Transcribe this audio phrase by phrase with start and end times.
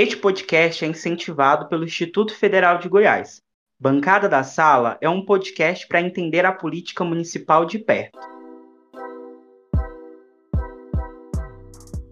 [0.00, 3.42] Este podcast é incentivado pelo Instituto Federal de Goiás.
[3.80, 8.16] Bancada da Sala é um podcast para entender a política municipal de perto.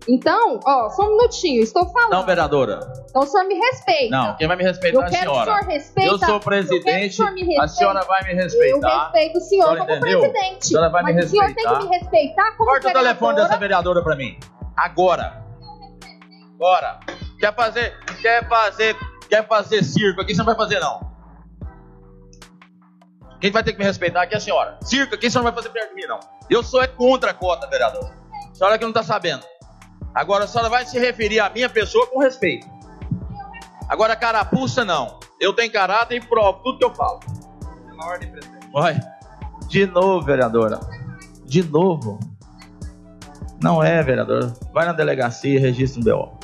[0.08, 2.10] Então, ó, só um minutinho, estou falando.
[2.10, 2.80] Não, vereadora.
[3.08, 4.10] Então o senhor me respeita.
[4.16, 5.44] Não, quem vai me respeitar eu é a quero senhora.
[5.44, 6.10] que o senhor respeita.
[6.10, 7.60] Eu sou presidente, eu quero que o senhor me respeite.
[7.60, 9.02] a senhora vai me Eu respeitar.
[9.04, 10.20] respeito o senhor senhora como entendeu?
[10.22, 10.58] presidente.
[10.58, 11.78] A senhora vai me mas o senhor tem respeitar.
[11.78, 13.44] que me respeitar como Corta o telefone vereadora.
[13.44, 14.36] dessa vereadora pra mim.
[14.76, 15.46] Agora.
[16.58, 16.98] Bora.
[17.38, 18.96] Quer fazer, quer fazer,
[19.28, 21.14] quer fazer circo aqui, você não vai fazer não.
[23.40, 24.78] Quem vai ter que me respeitar aqui é a senhora.
[24.82, 26.18] Circo aqui você não vai fazer perto de mim não.
[26.48, 28.10] Eu sou é contra a cota, vereador.
[28.50, 29.44] A senhora que não tá sabendo.
[30.14, 32.66] Agora a senhora vai se referir à minha pessoa com respeito.
[33.88, 35.20] Agora carapuça não.
[35.38, 37.20] Eu tenho caráter e provo tudo que eu falo.
[37.86, 38.68] Pela ordem, presidente.
[38.72, 38.98] Vai.
[39.68, 40.80] De novo, vereadora.
[41.44, 42.18] De novo.
[43.62, 44.54] Não é, vereador.
[44.72, 46.35] Vai na delegacia e registra um BO.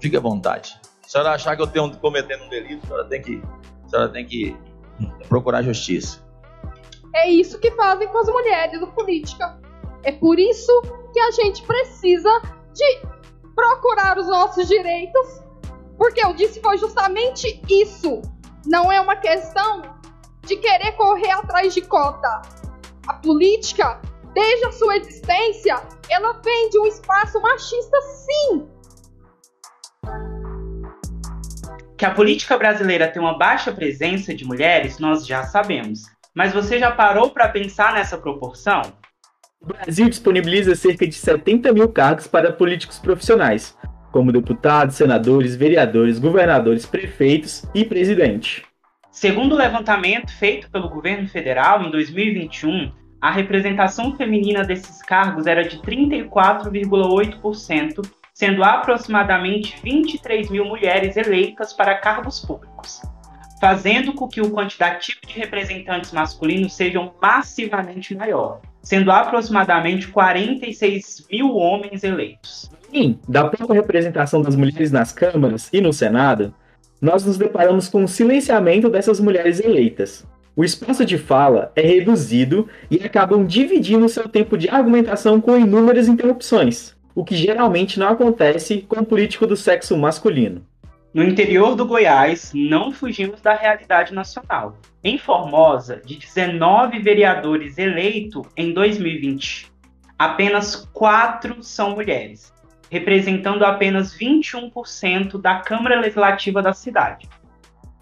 [0.00, 0.78] Fique à vontade.
[1.02, 3.42] Se a senhora achar que eu tenho cometendo um delito, a senhora tem que,
[3.84, 4.56] a senhora tem que
[5.28, 6.22] procurar justiça.
[7.14, 9.58] É isso que fazem com as mulheres na política.
[10.02, 10.72] É por isso
[11.12, 12.30] que a gente precisa
[12.74, 13.00] de
[13.54, 15.42] procurar os nossos direitos.
[15.96, 18.22] Porque eu disse foi justamente isso.
[18.66, 19.82] Não é uma questão
[20.46, 22.42] de querer correr atrás de cota.
[23.06, 24.00] A política,
[24.32, 28.67] desde a sua existência, ela vem de um espaço machista, sim.
[31.98, 36.02] Que a política brasileira tem uma baixa presença de mulheres, nós já sabemos.
[36.32, 38.82] Mas você já parou para pensar nessa proporção?
[39.60, 43.76] O Brasil disponibiliza cerca de 70 mil cargos para políticos profissionais,
[44.12, 48.64] como deputados, senadores, vereadores, governadores, prefeitos e presidente.
[49.10, 55.64] Segundo o levantamento feito pelo governo federal em 2021, a representação feminina desses cargos era
[55.64, 63.02] de 34,8%, sendo aproximadamente 23 mil mulheres eleitas para cargos públicos,
[63.60, 71.56] fazendo com que o quantitativo de representantes masculinos seja massivamente maior, sendo aproximadamente 46 mil
[71.56, 72.70] homens eleitos.
[72.92, 76.54] Sim, da pouca representação das mulheres nas câmaras e no Senado,
[77.02, 80.24] nós nos deparamos com o silenciamento dessas mulheres eleitas.
[80.54, 86.06] O espaço de fala é reduzido e acabam dividindo seu tempo de argumentação com inúmeras
[86.06, 90.64] interrupções, o que geralmente não acontece com o político do sexo masculino.
[91.12, 94.78] No interior do Goiás, não fugimos da realidade nacional.
[95.02, 99.66] Em Formosa, de 19 vereadores eleitos em 2020,
[100.16, 102.52] apenas 4 são mulheres,
[102.88, 107.28] representando apenas 21% da Câmara Legislativa da cidade.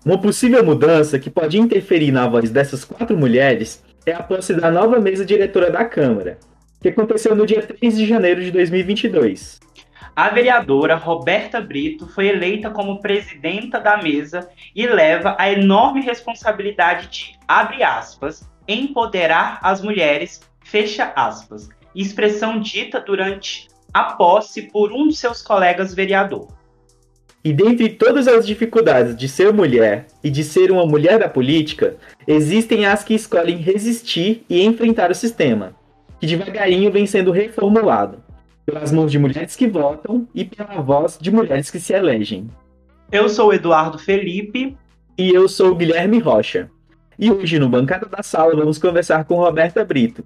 [0.05, 4.71] Uma possível mudança que pode interferir na voz dessas quatro mulheres é a posse da
[4.71, 6.37] nova mesa diretora da Câmara,
[6.81, 9.61] que aconteceu no dia 3 de janeiro de 2022.
[10.15, 17.09] A vereadora Roberta Brito foi eleita como presidenta da mesa e leva a enorme responsabilidade
[17.09, 25.09] de, abre aspas, empoderar as mulheres, fecha aspas, expressão dita durante a posse por um
[25.09, 26.49] de seus colegas vereador.
[27.45, 31.97] E dentre todas as dificuldades de ser mulher e de ser uma mulher da política,
[32.27, 35.75] existem as que escolhem resistir e enfrentar o sistema,
[36.27, 38.23] devagarinho vem sendo reformulado,
[38.65, 42.51] pelas mãos de mulheres que votam e pela voz de mulheres que se elegem.
[43.11, 44.77] Eu sou o Eduardo Felipe.
[45.19, 46.71] E eu sou o Guilherme Rocha.
[47.19, 50.23] E hoje, no Bancada da Sala, vamos conversar com Roberta Brito,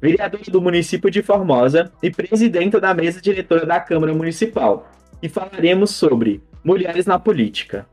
[0.00, 4.90] vereadora do município de Formosa e presidenta da mesa diretora da Câmara Municipal,
[5.22, 7.86] e falaremos sobre mulheres na política.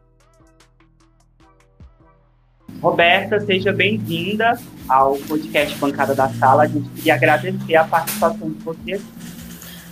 [2.81, 6.63] Roberta, seja bem-vinda ao podcast Bancada da Sala.
[6.63, 9.01] A gente queria agradecer a participação de você.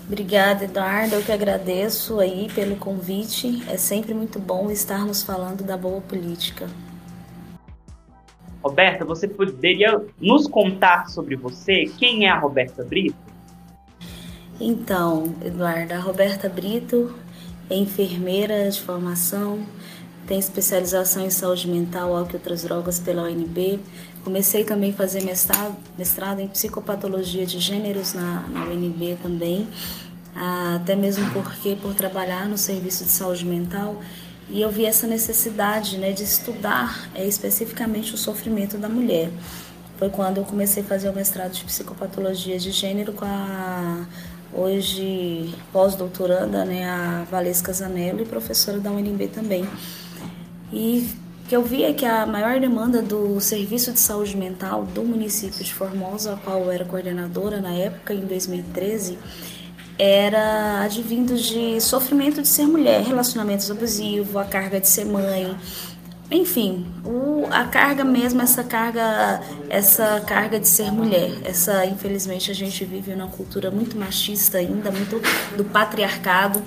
[0.06, 1.16] Obrigada, Eduardo.
[1.16, 3.63] Eu que agradeço aí pelo convite.
[3.68, 6.67] É sempre muito bom estarmos falando da boa política.
[8.64, 11.85] Roberta, você poderia nos contar sobre você?
[11.97, 13.16] Quem é a Roberta Brito?
[14.59, 17.14] Então, Eduardo, a Roberta Brito
[17.70, 19.66] é enfermeira de formação,
[20.27, 23.79] tem especialização em saúde mental, álcool e outras drogas pela UNB.
[24.23, 29.67] Comecei também a fazer mestrado, mestrado em psicopatologia de gêneros na, na UNB também,
[30.75, 34.01] até mesmo porque por trabalhar no serviço de saúde mental
[34.49, 39.29] e eu vi essa necessidade né, de estudar é, especificamente o sofrimento da mulher.
[39.97, 44.05] Foi quando eu comecei a fazer o mestrado de psicopatologia de gênero com a
[44.53, 49.67] hoje pós-doutoranda, né, a Valesca Zanello e professora da UNB também.
[50.75, 51.09] E
[51.47, 55.73] que eu via que a maior demanda do serviço de saúde mental do município de
[55.73, 59.17] Formosa, a qual eu era coordenadora na época, em 2013,
[59.97, 65.55] era advindo de sofrimento de ser mulher, relacionamentos abusivos, a carga de ser mãe,
[66.29, 72.53] enfim, o, a carga mesmo, essa carga, essa carga de ser mulher, essa infelizmente a
[72.53, 75.21] gente vive numa cultura muito machista ainda, muito
[75.55, 76.61] do patriarcado.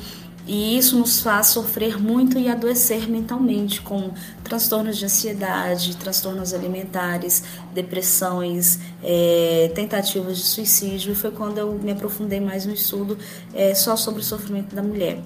[0.48, 4.10] E isso nos faz sofrer muito e adoecer mentalmente, com
[4.42, 11.12] transtornos de ansiedade, transtornos alimentares, depressões, é, tentativas de suicídio.
[11.12, 13.18] E foi quando eu me aprofundei mais no estudo
[13.52, 15.20] é, só sobre o sofrimento da mulher.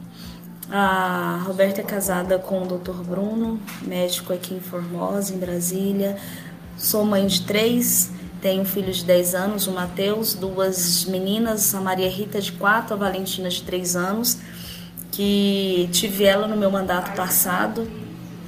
[0.69, 3.05] A Roberta é casada com o Dr.
[3.05, 6.17] Bruno, médico aqui em Formosa, em Brasília.
[6.77, 8.11] Sou mãe de três,
[8.41, 12.95] tenho um filho de 10 anos, o Matheus, duas meninas, a Maria Rita de 4,
[12.95, 14.39] a Valentina de 3 anos,
[15.12, 17.88] que tive ela no meu mandato passado.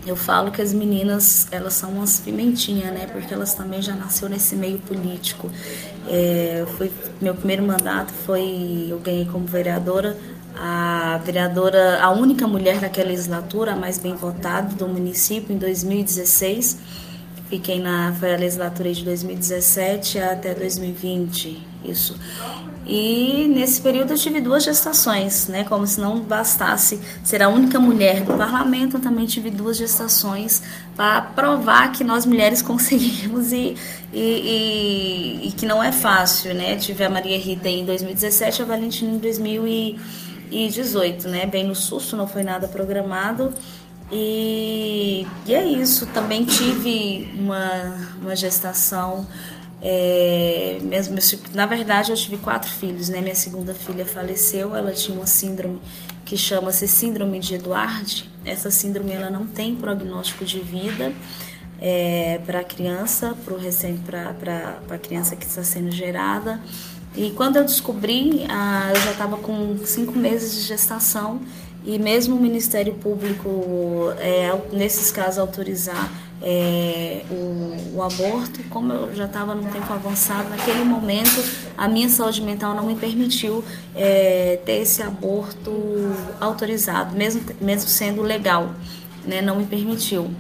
[0.07, 3.07] Eu falo que as meninas, elas são umas pimentinhas, né?
[3.07, 5.51] Porque elas também já nasceu nesse meio político.
[6.09, 6.91] É, foi,
[7.21, 10.17] meu primeiro mandato foi, eu ganhei como vereadora
[10.57, 16.79] a vereadora, a única mulher daquela legislatura, a mais bem votada do município em 2016.
[17.49, 22.19] Fiquei na foi a legislatura de 2017 até 2020, isso.
[22.87, 25.65] E nesse período eu tive duas gestações, né?
[25.65, 30.63] Como se não bastasse ser a única mulher do parlamento, eu também tive duas gestações
[30.97, 33.77] para provar que nós mulheres conseguimos e,
[34.13, 36.77] e, e, e, que não é fácil, né?
[36.77, 40.25] Tive a Maria Rita em 2017, a Valentina em 2018
[40.55, 41.47] 2018, né?
[41.47, 43.53] Bem no susto, não foi nada programado.
[44.17, 46.07] E, e é isso.
[46.07, 49.27] Também tive uma, uma gestação.
[49.83, 50.79] É,
[51.53, 53.21] na verdade, eu tive quatro filhos, né?
[53.21, 55.81] Minha segunda filha faleceu, ela tinha uma síndrome
[56.25, 58.31] que chama-se síndrome de Eduard.
[58.45, 61.13] Essa síndrome ela não tem prognóstico de vida
[61.81, 66.61] é, para a criança, para a criança que está sendo gerada.
[67.17, 71.41] E quando eu descobri, ah, eu já estava com cinco meses de gestação
[71.85, 76.11] e mesmo o Ministério Público, é, nesses casos, autorizar
[76.43, 81.43] é, o, o, aborto, como eu já estava num tempo avançado, naquele momento
[81.77, 83.63] a minha saúde mental não me permitiu
[83.95, 85.73] é, ter esse aborto
[86.41, 88.75] autorizado, mesmo, mesmo sendo legal,
[89.27, 90.31] né, não me permitiu.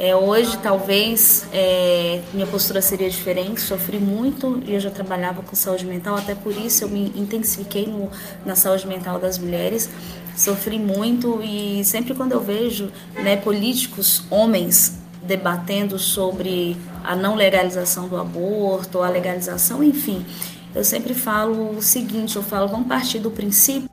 [0.00, 5.56] É, hoje, talvez, é, minha postura seria diferente, sofri muito e eu já trabalhava com
[5.56, 8.08] saúde mental, até por isso eu me intensifiquei no,
[8.46, 9.90] na saúde mental das mulheres.
[10.38, 18.06] Sofri muito e sempre quando eu vejo né, políticos, homens, debatendo sobre a não legalização
[18.06, 20.24] do aborto, a legalização, enfim,
[20.72, 23.90] eu sempre falo o seguinte: eu falo, vamos partir do princípio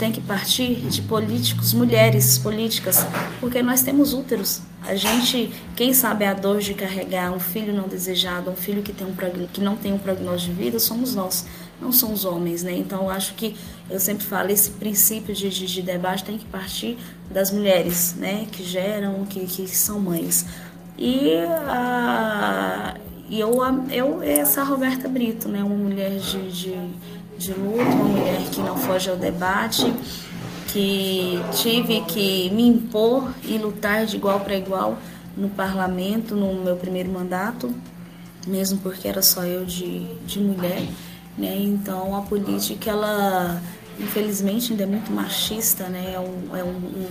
[0.00, 3.06] tem que partir de políticos, mulheres políticas,
[3.38, 4.62] porque nós temos úteros.
[4.82, 8.94] A gente, quem sabe a dor de carregar um filho não desejado, um filho que,
[8.94, 9.14] tem um,
[9.52, 11.44] que não tem um prognóstico de vida, somos nós,
[11.78, 12.72] não são os homens, né?
[12.72, 13.54] Então, acho que,
[13.90, 16.96] eu sempre falo, esse princípio de, de, de debate tem que partir
[17.30, 18.46] das mulheres, né?
[18.50, 20.46] Que geram, que, que são mães.
[20.96, 22.94] E a,
[23.28, 23.58] e eu,
[23.90, 25.62] eu, essa Roberta Brito, né?
[25.62, 26.74] Uma mulher de, de
[27.40, 29.90] de luta, uma mulher que não foge ao debate,
[30.68, 34.98] que tive que me impor e lutar de igual para igual
[35.34, 37.74] no parlamento, no meu primeiro mandato,
[38.46, 40.86] mesmo porque era só eu de, de mulher.
[41.38, 41.56] Né?
[41.60, 43.62] Então a política, ela
[44.00, 46.14] infelizmente ainda é muito machista, né?
[46.14, 47.06] é, um, é um, um,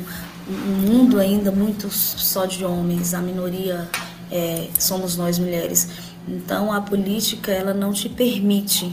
[0.49, 3.87] um mundo ainda muito só de homens, a minoria
[4.31, 5.87] é, somos nós mulheres.
[6.27, 8.91] Então a política ela não te permite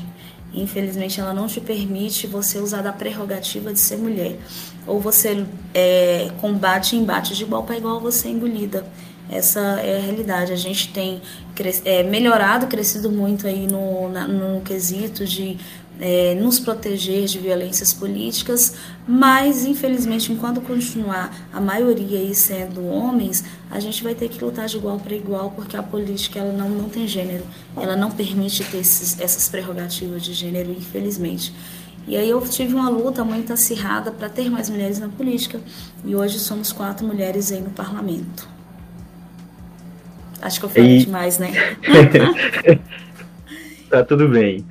[0.56, 4.38] Infelizmente, ela não te permite você usar da prerrogativa de ser mulher.
[4.86, 8.86] Ou você é, combate embate de igual para igual, você é engolida.
[9.28, 10.52] Essa é a realidade.
[10.52, 11.20] A gente tem
[11.84, 15.58] é, melhorado, crescido muito aí no, na, no quesito de
[16.00, 18.74] é, nos proteger de violências políticas,
[19.06, 24.66] mas infelizmente, enquanto continuar a maioria aí sendo homens, a gente vai ter que lutar
[24.66, 27.44] de igual para igual, porque a política ela não, não tem gênero,
[27.76, 31.54] ela não permite ter esses, essas prerrogativas de gênero, infelizmente.
[32.06, 35.60] E aí eu tive uma luta muito acirrada para ter mais mulheres na política,
[36.04, 38.48] e hoje somos quatro mulheres aí no parlamento.
[40.40, 41.04] Acho que eu falei e...
[41.04, 41.52] demais, né?
[43.90, 44.64] tá tudo bem.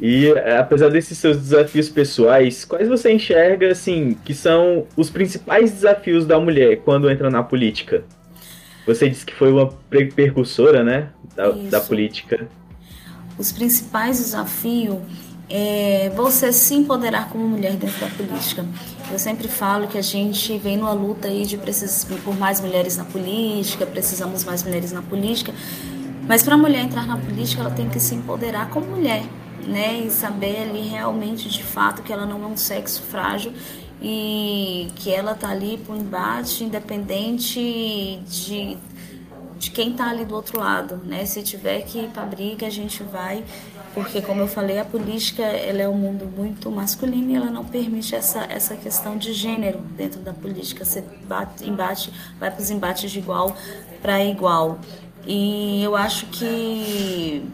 [0.00, 6.24] E apesar desses seus desafios pessoais, quais você enxerga assim que são os principais desafios
[6.24, 8.04] da mulher quando entra na política?
[8.86, 9.66] Você disse que foi uma
[10.14, 12.48] percursora, né, da, da política.
[13.36, 14.98] Os principais desafios
[15.50, 18.64] é você se empoderar como mulher dentro da política.
[19.10, 22.96] Eu sempre falo que a gente vem numa luta aí de precisar por mais mulheres
[22.96, 25.52] na política, precisamos mais mulheres na política,
[26.28, 29.22] mas para a mulher entrar na política, ela tem que se empoderar como mulher
[29.68, 33.52] né, e saber ali realmente de fato que ela não é um sexo frágil
[34.00, 38.76] e que ela tá ali para o embate independente de,
[39.58, 41.24] de quem tá ali do outro lado, né?
[41.26, 43.44] Se tiver que ir para briga, a gente vai,
[43.94, 47.64] porque como eu falei, a política ela é um mundo muito masculino e ela não
[47.64, 50.84] permite essa, essa questão de gênero dentro da política.
[50.84, 53.56] Você bate, embate, vai para os embates de igual
[54.00, 54.78] para igual.
[55.26, 57.44] E eu acho que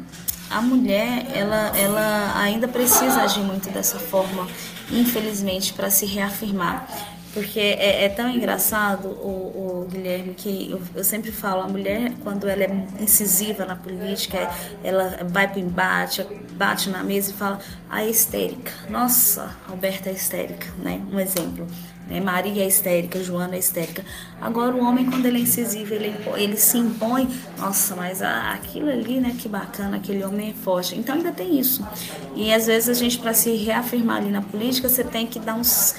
[0.55, 4.47] a mulher ela, ela ainda precisa agir muito dessa forma,
[4.91, 6.87] infelizmente, para se reafirmar.
[7.33, 12.13] Porque é, é, tão engraçado, o, o Guilherme, que eu, eu, sempre falo, a mulher,
[12.23, 14.49] quando ela é incisiva na política,
[14.85, 17.59] ela vai para o embate, bate na mesa e fala,
[17.91, 18.71] a histérica.
[18.89, 21.03] Nossa, Alberta é histérica, né?
[21.13, 21.67] Um exemplo.
[22.09, 22.21] Né?
[22.21, 24.05] Maria é histérica, Joana é histérica.
[24.41, 27.29] Agora o homem, quando ele é incisivo, ele, ele se impõe.
[27.59, 29.35] Nossa, mas aquilo ali, né?
[29.39, 30.97] Que bacana, aquele homem é forte.
[30.97, 31.87] Então ainda tem isso.
[32.35, 35.55] E às vezes a gente, para se reafirmar ali na política, você tem que dar
[35.55, 35.95] uns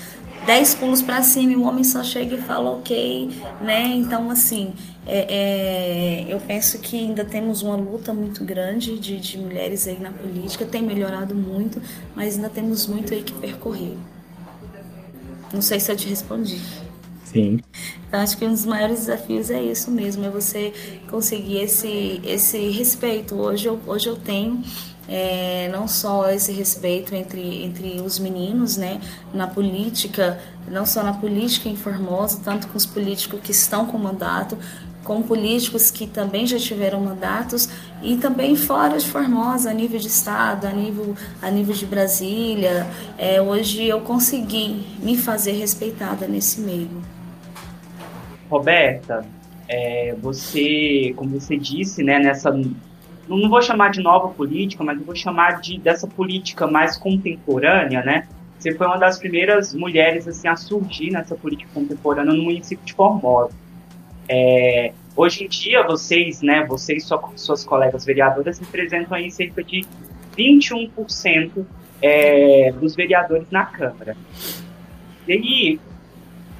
[0.45, 3.31] 10 pulos para cima e o homem só chega e fala ok,
[3.61, 3.87] né?
[3.95, 4.73] Então, assim,
[5.07, 9.99] é, é, eu penso que ainda temos uma luta muito grande de, de mulheres aí
[9.99, 11.81] na política, tem melhorado muito,
[12.15, 13.97] mas ainda temos muito aí que percorrer.
[15.55, 16.59] Não sei se eu te respondi.
[17.23, 17.61] Sim.
[18.07, 20.73] Então, acho que um dos maiores desafios é isso mesmo, é você
[21.09, 23.35] conseguir esse, esse respeito.
[23.35, 24.61] Hoje eu, hoje eu tenho
[25.07, 28.99] é, não só esse respeito entre, entre os meninos, né,
[29.33, 33.97] na política, não só na política em Formosa, tanto com os políticos que estão com
[33.97, 34.57] mandato,
[35.05, 37.69] com políticos que também já tiveram mandatos
[38.01, 42.85] e também fora de Formosa, a nível de estado, a nível, a nível de Brasília.
[43.17, 47.01] É, hoje eu consegui me fazer respeitada nesse meio.
[48.49, 49.25] Roberta,
[49.69, 52.51] é, você, como você disse, né, nessa
[53.27, 58.27] não vou chamar de nova política, mas vou chamar de dessa política mais contemporânea, né?
[58.59, 62.93] Você foi uma das primeiras mulheres assim a surgir nessa política contemporânea no município de
[62.93, 63.64] Formosa.
[64.27, 69.85] É, hoje em dia, vocês, né, vocês sua, suas colegas vereadoras representam aí cerca de
[70.37, 71.65] 21%
[72.01, 74.17] é, dos vereadores na Câmara.
[75.27, 75.79] E aí,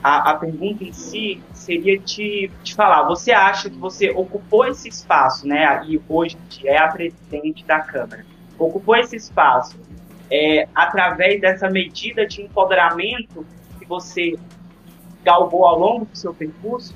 [0.04, 4.88] a, a pergunta em si seria te, te falar, você acha que você ocupou esse
[4.88, 8.26] espaço, né, e hoje é a presidente da Câmara,
[8.58, 9.76] ocupou esse espaço
[10.32, 13.46] é, através dessa medida de empoderamento
[13.80, 14.38] que você
[15.24, 16.96] galgou ao longo do seu percurso?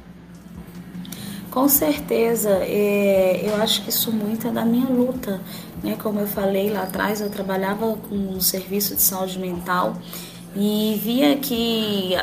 [1.51, 5.41] Com certeza, é, eu acho que isso muito é da minha luta.
[5.83, 5.97] Né?
[6.01, 9.97] Como eu falei lá atrás, eu trabalhava com um serviço de saúde mental
[10.55, 12.15] e via que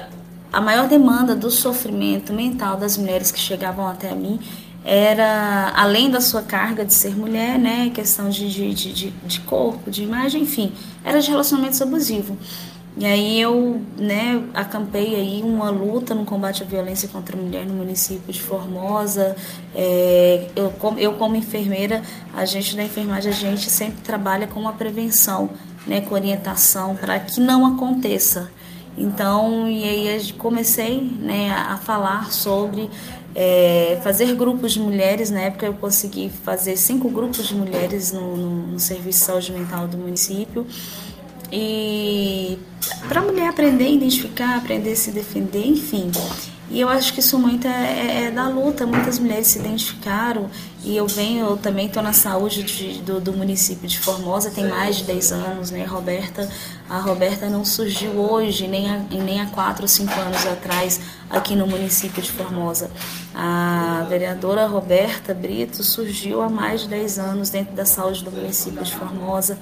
[0.52, 4.38] a maior demanda do sofrimento mental das mulheres que chegavam até mim
[4.84, 9.90] era, além da sua carga de ser mulher, né, questão de, de, de, de corpo,
[9.90, 10.72] de imagem, enfim,
[11.04, 12.38] era de relacionamento abusivo.
[12.98, 17.66] E aí eu, né, acampei aí uma luta no combate à violência contra a mulher
[17.66, 19.36] no município de Formosa.
[19.74, 22.02] É, eu, como, eu como enfermeira,
[22.34, 25.50] a gente da enfermagem, a gente sempre trabalha com uma prevenção,
[25.86, 28.50] né, com orientação para que não aconteça.
[28.96, 32.88] Então, e aí comecei né, a falar sobre
[33.34, 35.30] é, fazer grupos de mulheres.
[35.30, 39.52] Na época eu consegui fazer cinco grupos de mulheres no, no, no Serviço de Saúde
[39.52, 40.66] Mental do município.
[41.52, 42.35] E
[43.46, 46.10] aprender a identificar, aprender a se defender, enfim.
[46.68, 48.86] E eu acho que isso muito é, é, é, da luta.
[48.86, 50.50] Muitas mulheres se identificaram
[50.84, 54.68] e eu venho, eu também estou na saúde de, do, do, município de Formosa, tem
[54.68, 55.84] mais de 10 anos, né?
[55.84, 56.48] Roberta,
[56.88, 61.00] a Roberta não surgiu hoje, nem há, nem há 4 ou 5 anos atrás,
[61.30, 62.90] aqui no município de Formosa.
[63.38, 68.82] A vereadora Roberta Brito surgiu há mais de 10 anos dentro da saúde do município
[68.82, 69.58] de Formosa,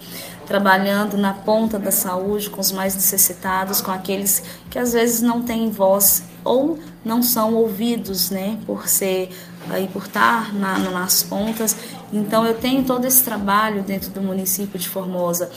[0.47, 5.43] trabalhando na ponta da saúde com os mais necessitados, com aqueles que às vezes não
[5.43, 9.31] têm voz ou não são ouvidos, né, por ser
[9.69, 11.77] aí por estar na, nas pontas.
[12.13, 15.51] Então eu tenho todo esse trabalho dentro do município de Formosa.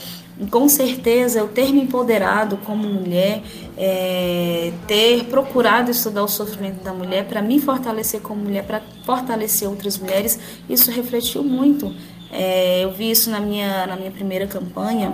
[0.50, 3.42] Com certeza eu ter me empoderado como mulher,
[3.76, 9.68] é, ter procurado estudar o sofrimento da mulher para me fortalecer como mulher, para fortalecer
[9.68, 11.92] outras mulheres, isso refletiu muito.
[12.30, 15.12] É, eu vi isso na minha, na minha primeira campanha.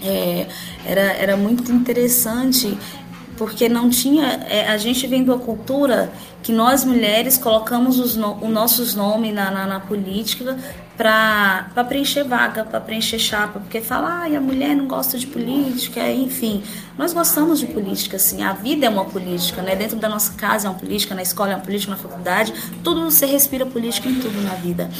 [0.00, 0.46] É,
[0.84, 2.76] era, era muito interessante
[3.36, 4.24] porque não tinha.
[4.48, 6.10] É, a gente vem de uma cultura
[6.42, 10.56] que nós mulheres colocamos os, no, os nossos nomes na, na, na política
[10.96, 16.10] para preencher vaga, para preencher chapa, porque fala, ah, a mulher não gosta de política,
[16.10, 16.62] enfim.
[16.96, 19.76] Nós gostamos de política, assim, a vida é uma política, né?
[19.76, 23.04] Dentro da nossa casa é uma política, na escola é uma política, na faculdade, tudo
[23.04, 24.90] você respira política em tudo na vida.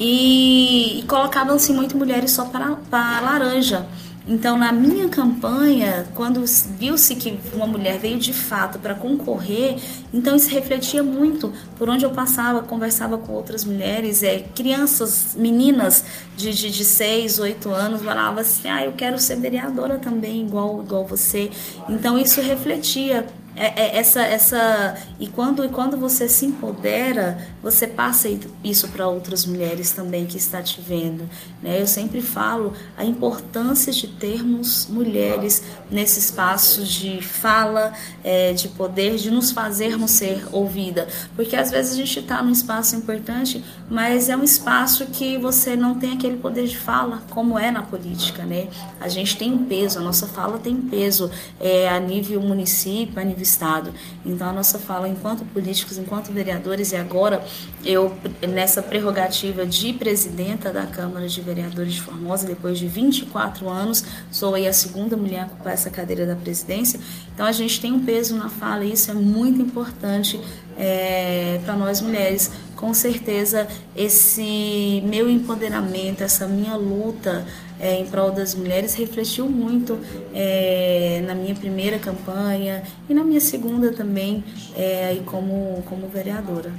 [0.00, 3.86] e, e colocavam-se muito mulheres só para, para laranja.
[4.28, 6.44] Então, na minha campanha, quando
[6.78, 9.76] viu-se que uma mulher veio de fato para concorrer,
[10.12, 16.04] então isso refletia muito por onde eu passava, conversava com outras mulheres, é, crianças, meninas
[16.36, 20.82] de, de, de 6, 8 anos, falavam assim: ah, eu quero ser vereadora também, igual,
[20.82, 21.50] igual você.
[21.88, 23.26] Então, isso refletia
[23.60, 28.26] é, é, essa, essa e quando e quando você se empodera, você passa
[28.64, 31.28] isso para outras mulheres também que está te vendo.
[31.62, 31.78] Né?
[31.78, 37.92] Eu sempre falo a importância de termos mulheres nesse espaço de fala,
[38.24, 42.52] é, de poder, de nos fazermos ser ouvida, porque às vezes a gente está num
[42.52, 47.58] espaço importante, mas é um espaço que você não tem aquele poder de fala, como
[47.58, 48.68] é na política, né?
[48.98, 53.49] A gente tem peso, a nossa fala tem peso é, a nível município, a nível
[53.50, 53.92] Estado.
[54.24, 57.44] Então, a nossa fala enquanto políticos, enquanto vereadores, e agora
[57.84, 58.14] eu,
[58.48, 64.54] nessa prerrogativa de presidenta da Câmara de Vereadores de Formosa, depois de 24 anos, sou
[64.54, 67.00] aí a segunda mulher a ocupar essa cadeira da presidência.
[67.34, 70.40] Então, a gente tem um peso na fala e isso é muito importante
[70.78, 72.50] é, para nós mulheres.
[72.76, 77.46] Com certeza, esse meu empoderamento, essa minha luta
[77.80, 79.98] é, em prol das mulheres refletiu muito
[80.34, 84.44] é, na minha primeira campanha e na minha segunda também,
[84.76, 86.72] é, como, como vereadora.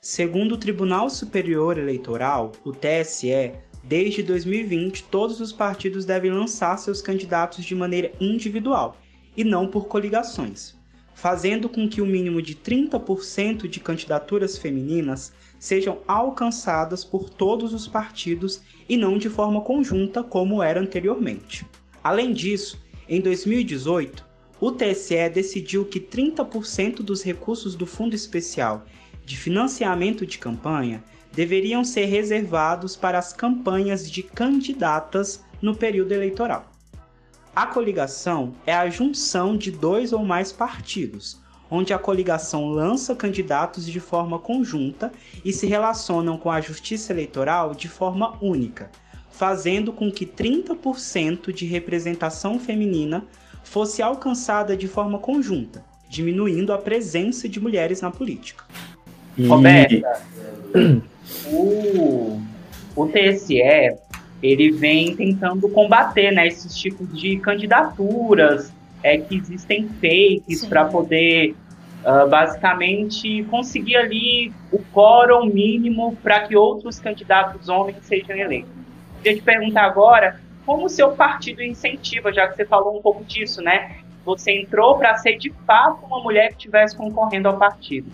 [0.00, 3.52] Segundo o Tribunal Superior Eleitoral, o TSE,
[3.84, 8.96] desde 2020 todos os partidos devem lançar seus candidatos de maneira individual
[9.36, 10.74] e não por coligações,
[11.14, 17.88] fazendo com que o mínimo de 30% de candidaturas femininas sejam alcançadas por todos os
[17.88, 21.66] partidos e não de forma conjunta como era anteriormente.
[22.02, 24.26] Além disso, em 2018,
[24.60, 28.84] o TSE decidiu que 30% dos recursos do Fundo Especial
[29.24, 36.72] de Financiamento de Campanha deveriam ser reservados para as campanhas de candidatas no período eleitoral.
[37.54, 43.86] A coligação é a junção de dois ou mais partidos, onde a coligação lança candidatos
[43.86, 45.12] de forma conjunta
[45.44, 48.90] e se relacionam com a Justiça Eleitoral de forma única,
[49.30, 53.24] fazendo com que 30% de representação feminina
[53.62, 58.64] fosse alcançada de forma conjunta, diminuindo a presença de mulheres na política.
[59.36, 59.46] E...
[59.46, 60.22] Roberta,
[61.52, 62.40] o,
[62.96, 63.60] o TSE
[64.42, 68.72] ele vem tentando combater né, esses tipos de candidaturas
[69.02, 71.54] é que existem fakes para poder
[72.04, 78.70] uh, basicamente conseguir ali o quórum mínimo para que outros candidatos homens sejam eleitos.
[79.22, 83.24] Queria te perguntar agora como o seu partido incentiva, já que você falou um pouco
[83.24, 83.98] disso, né?
[84.24, 88.10] Você entrou para ser de fato uma mulher que estivesse concorrendo ao partido.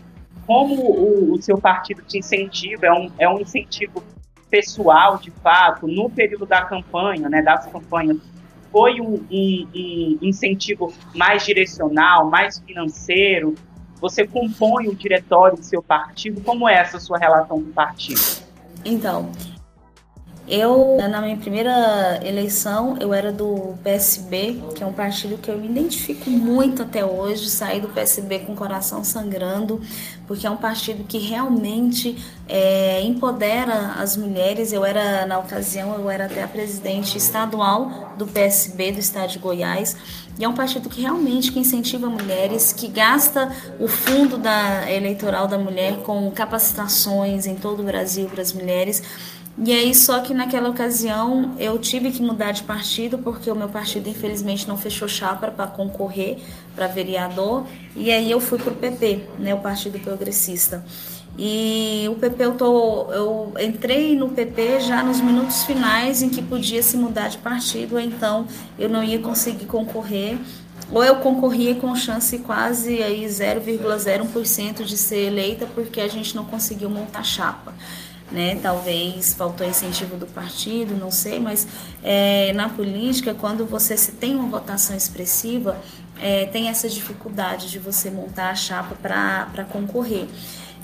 [0.47, 2.87] Como o, o seu partido te incentiva?
[2.87, 4.03] É um, é um incentivo
[4.49, 8.18] pessoal, de fato, no período da campanha, né, das campanhas
[8.74, 13.54] foi um, um, um incentivo mais direcional, mais financeiro?
[14.00, 16.40] Você compõe o diretório do seu partido?
[16.40, 18.20] Como é essa sua relação com o partido?
[18.84, 19.30] Então,
[20.48, 25.56] eu, na minha primeira eleição, eu era do PSB, que é um partido que eu
[25.56, 29.80] me identifico muito até hoje, saí do PSB com o coração sangrando,
[30.26, 32.16] porque é um partido que realmente
[32.48, 34.72] é, empodera as mulheres.
[34.72, 39.38] Eu era, na ocasião, eu era até a presidente estadual do PSB do estado de
[39.38, 39.96] Goiás,
[40.38, 45.46] e é um partido que realmente que incentiva mulheres, que gasta o fundo da eleitoral
[45.46, 49.02] da mulher com capacitações em todo o Brasil para as mulheres,
[49.57, 53.68] e aí, só que naquela ocasião eu tive que mudar de partido, porque o meu
[53.68, 56.38] partido infelizmente não fechou chapa para concorrer
[56.74, 57.64] para vereador.
[57.94, 60.85] E aí eu fui para o PP, né, o Partido Progressista.
[61.37, 66.40] E o PP eu, tô, eu entrei no PP já nos minutos finais em que
[66.40, 68.47] podia se mudar de partido, então
[68.79, 70.38] eu não ia conseguir concorrer.
[70.92, 76.44] Ou eu concorria com chance quase aí 0,01% de ser eleita, porque a gente não
[76.44, 77.73] conseguiu montar chapa
[78.31, 78.59] né?
[78.61, 81.66] Talvez faltou incentivo do partido, não sei, mas
[82.03, 85.81] é, na política, quando você se tem uma votação expressiva,
[86.20, 90.27] é, tem essa dificuldade de você montar a chapa para concorrer.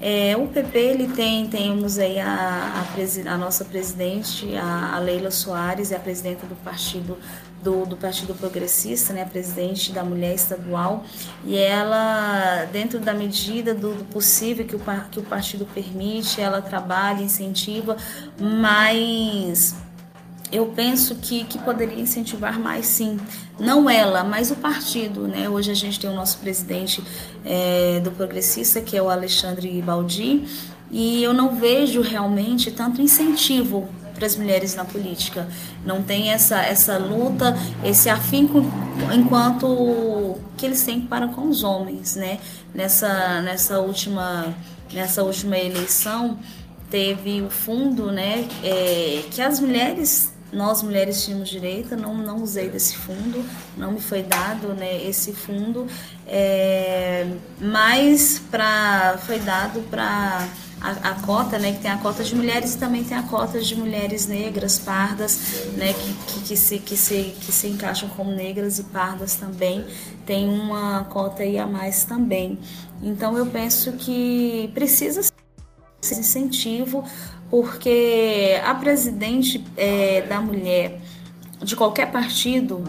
[0.01, 2.87] É, o PP ele tem temos aí a,
[3.27, 7.19] a, a nossa presidente a, a, Leila Soares é a presidenta do partido
[7.63, 11.05] do, do Partido Progressista, né, presidente da mulher estadual,
[11.45, 16.63] e ela, dentro da medida do, do possível que o, que o partido permite, ela
[16.63, 17.97] trabalha, incentiva,
[18.39, 19.75] mas
[20.53, 23.19] eu penso que, que poderia incentivar mais sim.
[23.59, 25.29] Não ela, mas o partido.
[25.29, 25.49] Né?
[25.49, 27.03] Hoje a gente tem o nosso presidente
[27.45, 30.45] é, do Progressista, que é o Alexandre Baldi,
[30.91, 35.49] e eu não vejo realmente tanto incentivo para as mulheres na política.
[35.85, 38.63] Não tem essa, essa luta, esse afinco
[39.15, 42.39] enquanto que eles têm para com os homens, né?
[42.75, 44.55] Nessa, nessa, última,
[44.93, 46.39] nessa última eleição
[46.91, 48.47] teve o fundo, né?
[48.63, 53.45] É, que as mulheres nós mulheres tínhamos direito, não, não usei desse fundo,
[53.77, 55.87] não me foi dado né, esse fundo,
[56.27, 57.27] é,
[57.61, 60.49] mas pra, foi dado para
[60.81, 63.61] a, a, cota, né, que tem a cota de mulheres e também tem a cota
[63.61, 65.39] de mulheres negras, pardas,
[65.77, 69.85] né, que, que, que, se, que, se, que se encaixam como negras e pardas também,
[70.27, 72.59] tem uma cota aí a mais também.
[73.03, 75.21] Então eu penso que precisa
[76.03, 77.05] esse incentivo,
[77.51, 81.01] porque a presidente é, da mulher
[81.63, 82.83] de qualquer partido,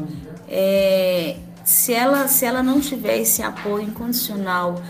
[0.48, 4.82] é, se, ela, se ela não tiver esse apoio incondicional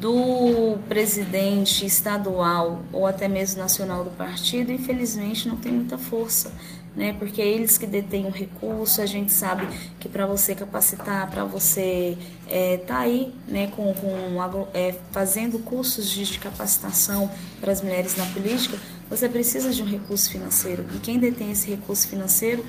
[0.00, 6.52] do presidente estadual ou até mesmo nacional do partido, infelizmente não tem muita força,
[6.96, 7.14] né?
[7.18, 9.68] Porque é eles que detêm o recurso, a gente sabe
[10.00, 12.16] que para você capacitar, para você
[12.48, 17.30] é, tá aí, né, com, com é, fazendo cursos de, de capacitação
[17.60, 18.78] para as mulheres na política,
[19.10, 20.84] você precisa de um recurso financeiro.
[20.94, 22.64] E quem detém esse recurso financeiro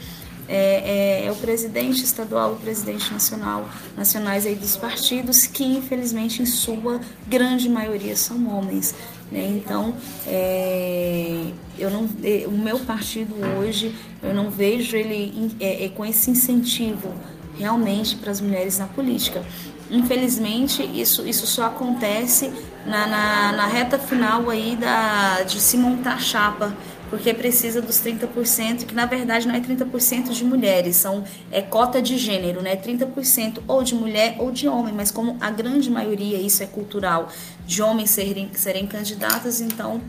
[0.49, 6.41] é, é, é, o presidente estadual o presidente nacional, nacionais aí dos partidos, que infelizmente
[6.41, 8.95] em sua grande maioria são homens.
[9.31, 9.45] Né?
[9.57, 9.93] Então,
[10.25, 12.09] é, eu não,
[12.47, 17.13] o meu partido hoje, eu não vejo ele é, é, com esse incentivo
[17.57, 19.43] realmente para as mulheres na política.
[19.89, 22.51] Infelizmente, isso, isso só acontece
[22.85, 26.75] na, na, na reta final aí da, de se montar chapa
[27.09, 32.01] porque precisa dos 30%, que na verdade não é 30% de mulheres, são é cota
[32.01, 32.75] de gênero, né?
[32.75, 37.29] 30% ou de mulher ou de homem, mas como a grande maioria isso é cultural,
[37.65, 40.01] de homens serem, serem candidatas, então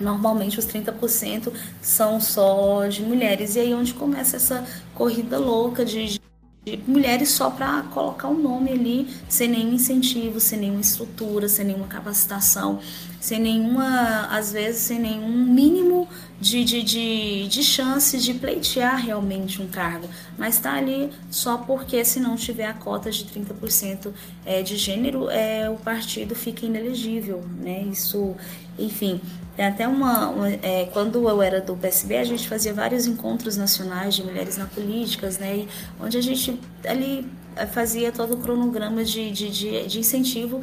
[0.00, 3.56] normalmente os 30% são só de mulheres.
[3.56, 4.64] E aí onde começa essa
[4.94, 6.20] corrida louca de
[6.64, 11.48] de mulheres só para colocar o um nome ali, sem nenhum incentivo, sem nenhuma estrutura,
[11.48, 12.80] sem nenhuma capacitação,
[13.18, 16.06] sem nenhuma, às vezes, sem nenhum mínimo
[16.40, 20.08] de, de, de, de chance de pleitear realmente um cargo.
[20.38, 24.12] Mas está ali só porque, se não tiver a cota de 30%
[24.44, 27.44] é, de gênero, é, o partido fica inelegível.
[27.60, 27.82] Né?
[27.82, 28.34] Isso,
[28.78, 29.20] enfim,
[29.56, 30.30] tem até uma.
[30.30, 34.56] uma é, quando eu era do PSB, a gente fazia vários encontros nacionais de mulheres
[34.56, 35.58] na políticas, né?
[35.58, 35.68] E
[36.00, 40.62] onde a gente ali é, fazia todo o cronograma de, de, de, de incentivo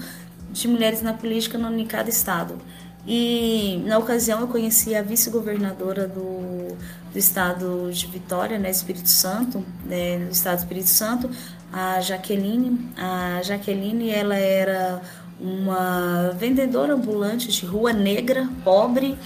[0.51, 2.59] de mulheres na política no, em cada estado.
[3.07, 6.75] E na ocasião eu conheci a vice-governadora do,
[7.11, 11.29] do estado de Vitória, né, Espírito Santo, né, no estado do Espírito Santo,
[11.71, 12.91] a Jaqueline.
[12.97, 15.01] A Jaqueline, ela era
[15.39, 19.17] uma vendedora ambulante de rua negra, pobre,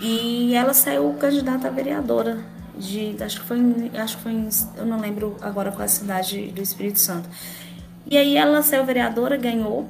[0.00, 2.38] e ela saiu candidata a vereadora
[2.76, 3.58] de, acho que foi,
[3.94, 7.28] acho que foi, em, eu não lembro agora qual a cidade do Espírito Santo.
[8.06, 9.88] E aí ela saiu vereadora, ganhou.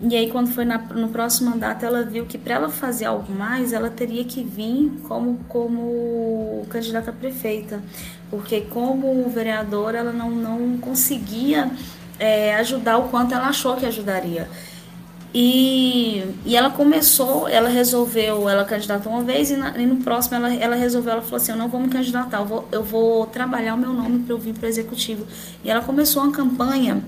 [0.00, 3.32] E aí quando foi na, no próximo mandato ela viu que para ela fazer algo
[3.32, 7.82] mais, ela teria que vir como como candidata a prefeita,
[8.30, 11.70] porque como vereadora ela não não conseguia
[12.18, 14.48] é, ajudar o quanto ela achou que ajudaria.
[15.38, 20.34] E, e ela começou, ela resolveu, ela candidatou uma vez e, na, e, no próximo
[20.34, 23.26] ela, ela resolveu, ela falou assim, eu não vou me candidatar, eu vou, eu vou
[23.26, 25.26] trabalhar o meu nome para eu vir para o executivo.
[25.62, 27.02] E ela começou uma campanha,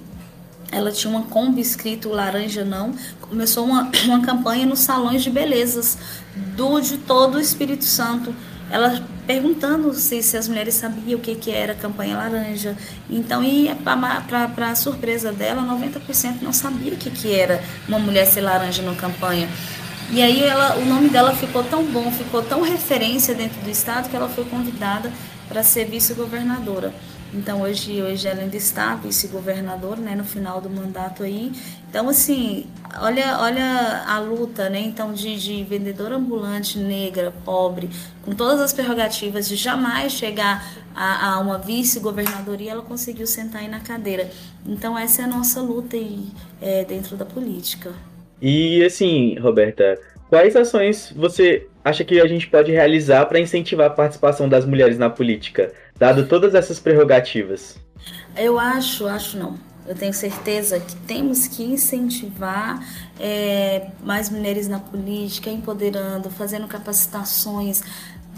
[0.71, 5.99] ela tinha uma Kombi escrito laranja não, começou uma, uma campanha nos salões de belezas
[6.57, 8.35] do, de todo o Espírito Santo
[8.71, 12.77] ela perguntando se, se as mulheres sabiam o que, que era campanha laranja.
[13.09, 18.43] Então, e para surpresa dela, 90% não sabia o que, que era uma mulher ser
[18.43, 19.49] laranja no campanha.
[20.11, 24.09] E aí ela, o nome dela ficou tão bom, ficou tão referência dentro do estado
[24.09, 25.13] que ela foi convidada
[25.49, 26.95] para ser vice-governadora.
[27.33, 31.53] Então hoje, hoje ela ainda está vice-governadora, né, no final do mandato aí.
[31.88, 32.67] Então assim,
[33.01, 37.91] olha, olha a luta, né, então de, de vendedora ambulante negra, pobre,
[38.23, 43.69] com todas as prerrogativas de jamais chegar a, a uma vice-governadoria, ela conseguiu sentar aí
[43.69, 44.31] na cadeira.
[44.67, 46.27] Então essa é a nossa luta aí
[46.61, 47.93] é, dentro da política.
[48.41, 53.91] E assim, Roberta, quais ações você acha que a gente pode realizar para incentivar a
[53.91, 57.79] participação das mulheres na política, dado todas essas prerrogativas?
[58.37, 59.57] Eu acho, acho não.
[59.87, 62.79] Eu tenho certeza que temos que incentivar
[63.19, 67.83] é, mais mulheres na política, empoderando, fazendo capacitações,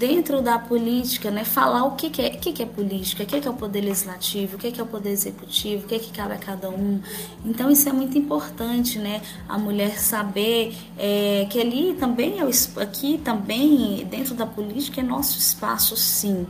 [0.00, 3.26] dentro da política, né, falar o que, que, é, o que, que é política, o
[3.26, 5.98] que, que é o poder legislativo, o que, que é o poder executivo, o que,
[5.98, 7.02] que cabe a cada um.
[7.44, 12.50] Então isso é muito importante, né, a mulher saber é, que ali também é o,
[12.80, 16.46] aqui também dentro da política é nosso espaço, sim.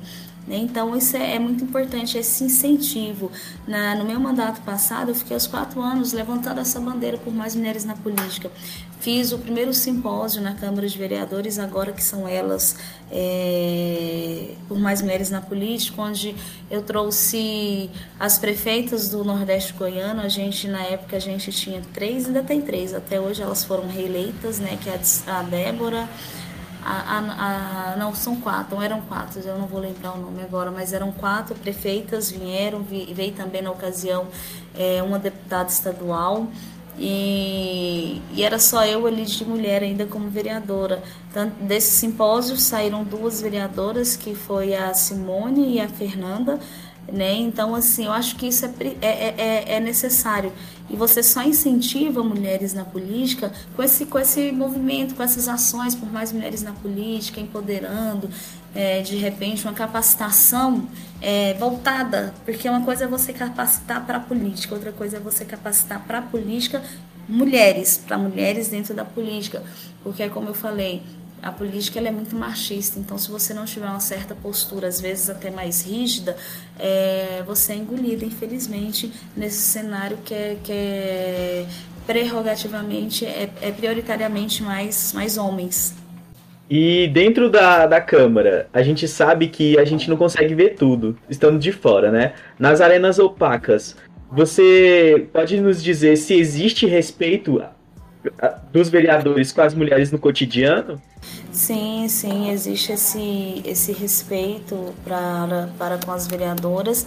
[0.47, 0.57] Né?
[0.59, 3.31] Então, isso é, é, muito importante, esse incentivo.
[3.67, 7.55] Na, no meu mandato passado, eu fiquei aos quatro anos levantando essa bandeira por mais
[7.55, 8.51] mulheres na política.
[9.01, 12.77] Fiz o primeiro simpósio na Câmara de Vereadores, agora que são elas,
[13.11, 16.35] é, por mais mulheres na política, onde
[16.71, 20.21] eu trouxe as prefeitas do Nordeste Goiano.
[20.21, 23.89] A gente, na época, a gente tinha três, ainda tem três, até hoje elas foram
[23.89, 26.07] reeleitas, né, que é a Débora,
[26.85, 30.71] a, a, a, não, são quatro, eram quatro, eu não vou lembrar o nome agora,
[30.71, 34.27] mas eram quatro prefeitas, vieram, veio também na ocasião
[34.75, 36.47] é, uma deputada estadual,
[36.99, 41.03] e, e, era só eu ali de mulher ainda como vereadora.
[41.33, 46.59] Tanto, desse simpósio saíram duas vereadoras, que foi a Simone e a Fernanda,
[47.13, 47.35] né?
[47.35, 48.71] Então, assim, eu acho que isso é,
[49.01, 50.53] é, é, é, é necessário.
[50.89, 55.95] E você só incentiva mulheres na política com esse, com esse movimento, com essas ações
[55.95, 58.29] por mais mulheres na política, empoderando,
[58.75, 60.89] é, de repente, uma capacitação
[61.23, 65.45] é, voltada, porque uma coisa é você capacitar para a política, outra coisa é você
[65.45, 66.83] capacitar para a política
[67.29, 69.63] mulheres, para mulheres dentro da política,
[70.03, 71.03] porque, como eu falei,
[71.43, 75.01] a política ela é muito machista, então se você não tiver uma certa postura, às
[75.01, 76.37] vezes até mais rígida,
[76.79, 81.67] é, você é engolida, infelizmente, nesse cenário que é, que é
[82.07, 85.95] prerrogativamente, é, é prioritariamente mais, mais homens.
[86.69, 91.19] E dentro da, da Câmara, a gente sabe que a gente não consegue ver tudo,
[91.29, 92.35] estando de fora, né?
[92.59, 93.97] Nas arenas opacas,
[94.31, 97.61] você pode nos dizer se existe respeito
[98.73, 101.01] dos vereadores com as mulheres no cotidiano?
[101.53, 107.07] Sim, sim, existe esse, esse respeito para, para com as vereadoras.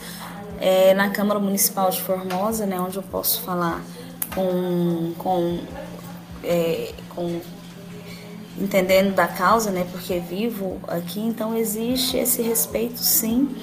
[0.59, 3.83] É, na Câmara Municipal de Formosa, né, onde eu posso falar
[4.33, 5.59] com, com,
[6.43, 7.41] é, com
[8.57, 13.55] entendendo da causa, né, porque vivo aqui, então existe esse respeito, sim,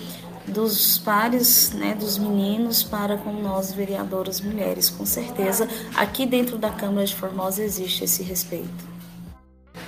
[0.46, 5.68] dos pares, né, dos meninos para com nós vereadoras mulheres, com certeza.
[5.94, 8.90] Aqui dentro da Câmara de Formosa existe esse respeito.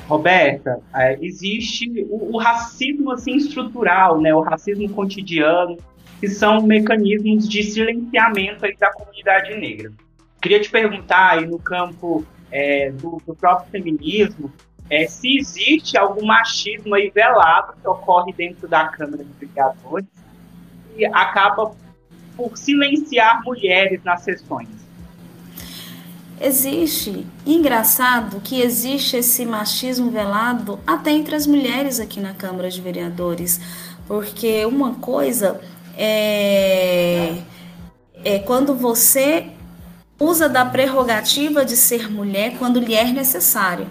[0.09, 5.77] Roberta, é, existe o, o, racismo assim estrutural, né, o racismo cotidiano,
[6.21, 9.93] que são mecanismos de silenciamento aí da comunidade negra.
[10.41, 14.53] Queria te perguntar aí no campo é, do, do, próprio feminismo,
[14.91, 20.07] é, se existe algum machismo aí velado que ocorre dentro da Câmara de Vereadores
[20.97, 21.75] e acaba
[22.37, 24.82] por silenciar mulheres nas sessões.
[26.45, 32.81] Existe, engraçado que existe esse machismo velado até entre as mulheres aqui na Câmara de
[32.81, 33.61] Vereadores,
[34.09, 35.61] porque uma coisa
[35.97, 37.37] é,
[38.25, 39.51] é quando você
[40.19, 43.87] usa da prerrogativa de ser mulher quando lhe é necessário.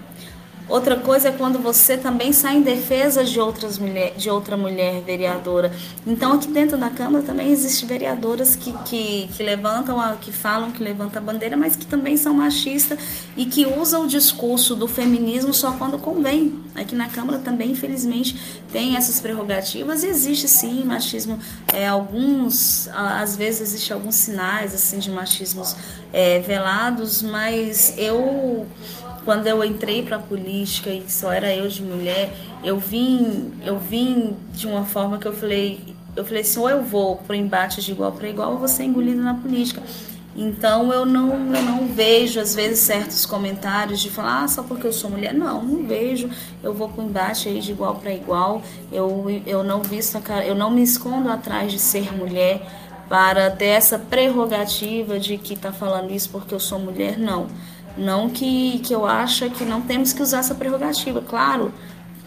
[0.72, 5.02] Outra coisa é quando você também sai em defesa de, outras mulher, de outra mulher
[5.02, 5.70] vereadora.
[6.06, 10.70] Então, aqui dentro da Câmara também existem vereadoras que, que, que levantam, a, que falam
[10.70, 12.98] que levantam a bandeira, mas que também são machistas
[13.36, 16.58] e que usam o discurso do feminismo só quando convém.
[16.74, 21.38] Aqui na Câmara também, infelizmente, tem essas prerrogativas e existe sim machismo.
[21.70, 25.76] É, alguns, às vezes, existem alguns sinais assim de machismos
[26.14, 28.66] é, velados, mas eu
[29.24, 32.32] quando eu entrei para a política e só era eu de mulher,
[32.64, 36.82] eu vim, eu vim de uma forma que eu falei, eu falei assim, ou eu
[36.82, 39.82] vou para o embate de igual para igual, ou vou ser engolida na política.
[40.34, 44.86] Então eu não, eu não vejo às vezes certos comentários de falar ah, só porque
[44.86, 45.34] eu sou mulher.
[45.34, 46.30] Não, não vejo.
[46.62, 48.62] Eu vou o embate aí de igual para igual.
[48.90, 52.66] Eu, eu não visto cara, eu não me escondo atrás de ser mulher
[53.10, 57.18] para ter essa prerrogativa de que está falando isso porque eu sou mulher.
[57.18, 57.48] Não.
[57.96, 61.20] Não que, que eu acho que não temos que usar essa prerrogativa.
[61.20, 61.72] Claro,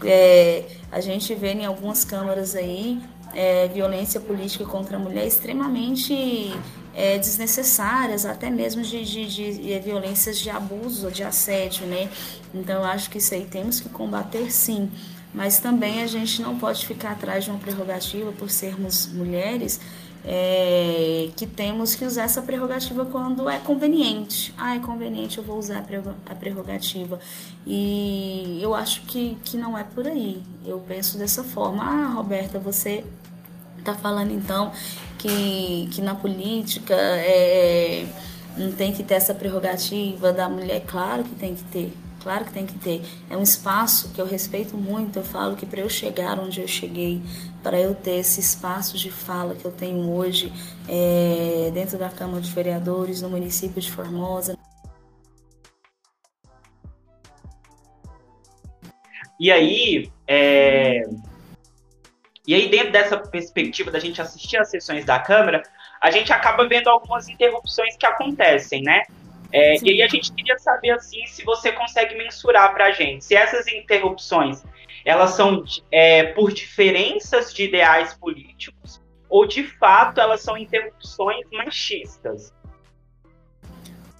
[0.04, 3.00] é, a gente vê em algumas câmaras aí
[3.34, 6.54] é, violência política contra a mulher extremamente
[6.94, 12.08] é, desnecessárias, até mesmo de, de, de, de, violências de abuso, de assédio, né?
[12.54, 14.90] Então, eu acho que isso aí temos que combater sim.
[15.34, 19.78] Mas também a gente não pode ficar atrás de uma prerrogativa por sermos mulheres
[20.28, 24.52] é, que temos que usar essa prerrogativa quando é conveniente.
[24.58, 25.84] Ah, é conveniente, eu vou usar
[26.26, 27.20] a prerrogativa.
[27.64, 30.42] E eu acho que, que não é por aí.
[30.64, 31.84] Eu penso dessa forma.
[31.84, 33.04] Ah, Roberta, você
[33.78, 34.72] está falando então
[35.16, 38.04] que, que na política é,
[38.56, 40.82] não tem que ter essa prerrogativa da mulher?
[40.86, 41.92] Claro que tem que ter.
[42.26, 43.02] Claro que tem que ter.
[43.30, 45.20] É um espaço que eu respeito muito.
[45.20, 47.22] Eu falo que para eu chegar onde eu cheguei,
[47.62, 50.52] para eu ter esse espaço de fala que eu tenho hoje
[50.88, 54.58] é, dentro da Câmara de Vereadores, no município de Formosa.
[59.38, 61.02] E aí, é...
[62.44, 65.62] e aí dentro dessa perspectiva da gente assistir às sessões da Câmara,
[66.00, 69.02] a gente acaba vendo algumas interrupções que acontecem, né?
[69.52, 73.24] É, e aí a gente queria saber assim se você consegue mensurar para a gente
[73.24, 74.64] se essas interrupções
[75.04, 82.52] elas são é, por diferenças de ideais políticos ou de fato elas são interrupções machistas.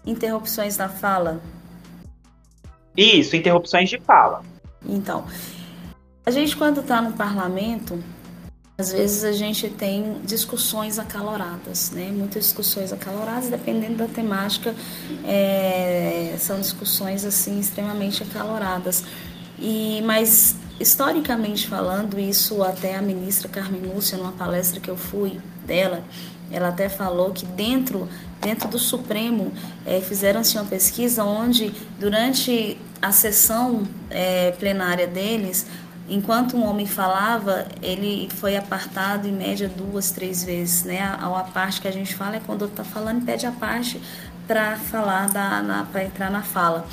[0.05, 1.41] Interrupções na fala.
[2.97, 4.43] Isso, interrupções de fala.
[4.89, 5.27] Então,
[6.25, 8.03] a gente quando está no parlamento
[8.79, 12.11] às vezes a gente tem discussões acaloradas, né?
[12.13, 14.75] Muitas discussões acaloradas, dependendo da temática,
[15.25, 19.03] é, são discussões assim extremamente acaloradas.
[19.59, 25.41] E mas historicamente falando, isso até a ministra Carmen Lúcia, numa palestra que eu fui
[25.65, 26.05] dela,
[26.53, 28.07] ela até falou que dentro
[28.43, 29.53] dentro do Supremo
[29.87, 35.67] é, fizeram-se uma pesquisa onde durante a sessão é, plenária deles
[36.09, 41.01] Enquanto um homem falava, ele foi apartado em média duas, três vezes, né?
[41.01, 44.01] A, a parte que a gente fala é quando está falando pede a parte
[44.47, 45.29] para falar
[45.93, 46.87] para entrar na fala.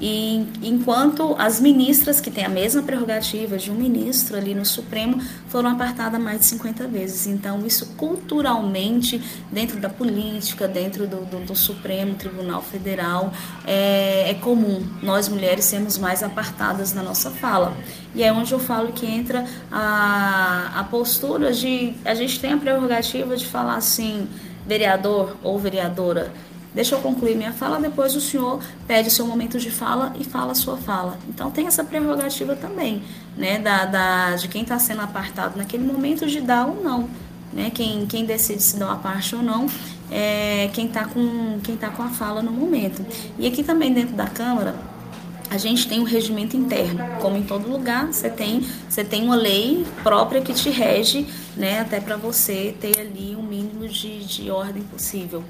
[0.00, 5.22] E enquanto as ministras, que têm a mesma prerrogativa de um ministro ali no Supremo,
[5.48, 7.26] foram apartadas mais de 50 vezes.
[7.26, 13.32] Então, isso culturalmente, dentro da política, dentro do, do, do Supremo Tribunal Federal,
[13.64, 17.76] é, é, comum nós mulheres sermos mais apartadas na nossa fala.
[18.14, 21.94] E é onde eu falo que entra a, a postura de.
[22.04, 24.26] A gente tem a prerrogativa de falar assim,
[24.66, 26.32] vereador ou vereadora
[26.74, 30.52] Deixa eu concluir minha fala, depois o senhor pede seu momento de fala e fala
[30.52, 31.18] a sua fala.
[31.28, 33.02] Então tem essa prerrogativa também,
[33.36, 37.08] né, da, da de quem está sendo apartado naquele momento de dar ou não.
[37.52, 37.70] Né?
[37.74, 39.66] Quem, quem decide se dá uma parte ou não
[40.10, 43.04] é quem está com, quem tá com a fala no momento.
[43.38, 44.74] E aqui também dentro da Câmara,
[45.52, 49.36] a gente tem um regimento interno, como em todo lugar, você tem, você tem uma
[49.36, 54.50] lei própria que te rege, né, até para você ter ali um mínimo de, de
[54.50, 55.44] ordem possível.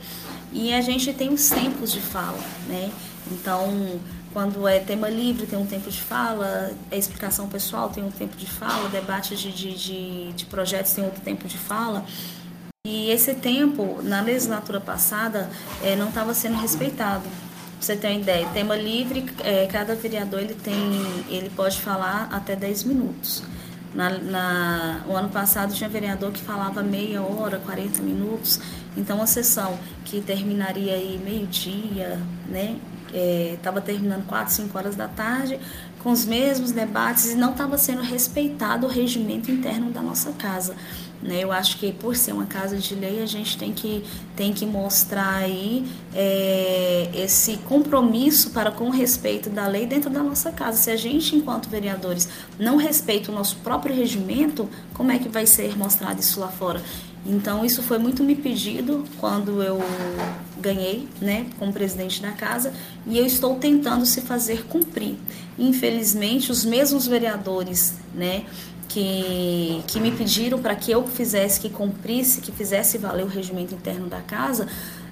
[0.53, 2.91] E a gente tem os tempos de fala, né?
[3.31, 4.01] Então,
[4.33, 8.37] quando é tema livre, tem um tempo de fala, é explicação pessoal, tem um tempo
[8.37, 12.05] de fala, debate de, de, de, de projetos tem outro tempo de fala.
[12.85, 15.49] E esse tempo, na legislatura passada,
[15.81, 17.23] é, não estava sendo respeitado.
[17.83, 20.73] Você ter uma ideia, tema livre, é, cada vereador ele tem,
[21.29, 23.42] ele pode falar até 10 minutos.
[23.92, 28.61] Na, na, o ano passado tinha vereador que falava meia hora, 40 minutos.
[28.97, 32.77] Então, a sessão que terminaria aí meio-dia, né?
[33.53, 35.59] Estava é, terminando 4, 5 horas da tarde,
[35.99, 40.77] com os mesmos debates e não estava sendo respeitado o regimento interno da nossa casa.
[41.23, 41.45] Né?
[41.45, 44.03] Eu acho que por ser uma casa de lei, a gente tem que,
[44.35, 50.23] tem que mostrar aí é, esse compromisso para com o respeito da lei dentro da
[50.23, 50.79] nossa casa.
[50.79, 55.47] Se a gente, enquanto vereadores, não respeita o nosso próprio regimento, como é que vai
[55.47, 56.83] ser mostrado isso lá fora?
[57.25, 59.81] Então, isso foi muito me pedido quando eu
[60.59, 62.73] ganhei, né, como presidente da casa,
[63.07, 65.17] e eu estou tentando se fazer cumprir.
[65.57, 68.45] Infelizmente, os mesmos vereadores, né,
[68.93, 73.75] que, que me pediram para que eu fizesse, que cumprisse, que fizesse valer o regimento
[73.75, 74.69] interno da casa,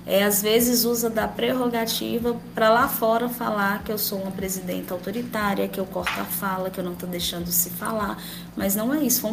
[0.06, 4.92] é, às vezes usa da prerrogativa para lá fora falar que eu sou uma presidenta
[4.92, 8.22] autoritária, que eu corto a fala, que eu não estou deixando se falar.
[8.56, 9.26] Mas não é isso.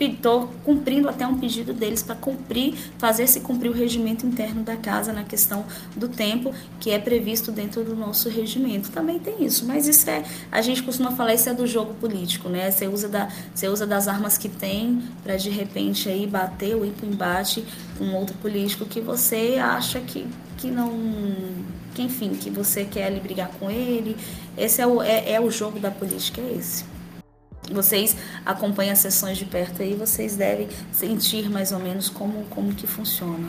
[0.00, 4.76] Estou cumprindo até um pedido deles para cumprir, fazer se cumprir o regimento interno da
[4.76, 5.64] casa na questão
[5.96, 8.90] do tempo que é previsto dentro do nosso regimento.
[8.90, 12.48] Também tem isso, mas isso é, a gente costuma falar, isso é do jogo político,
[12.48, 12.70] né?
[12.70, 16.84] Você usa, da, você usa das armas que tem para de repente aí bater ou
[16.84, 17.64] ir para embate
[17.98, 20.92] com outro político que você acha que, que não.
[21.94, 24.16] Que, enfim, que você quer ali brigar com ele.
[24.56, 26.91] Esse é o, é, é o jogo da política, é esse.
[27.70, 32.74] Vocês acompanham as sessões de perto aí, vocês devem sentir mais ou menos como, como
[32.74, 33.48] que funciona.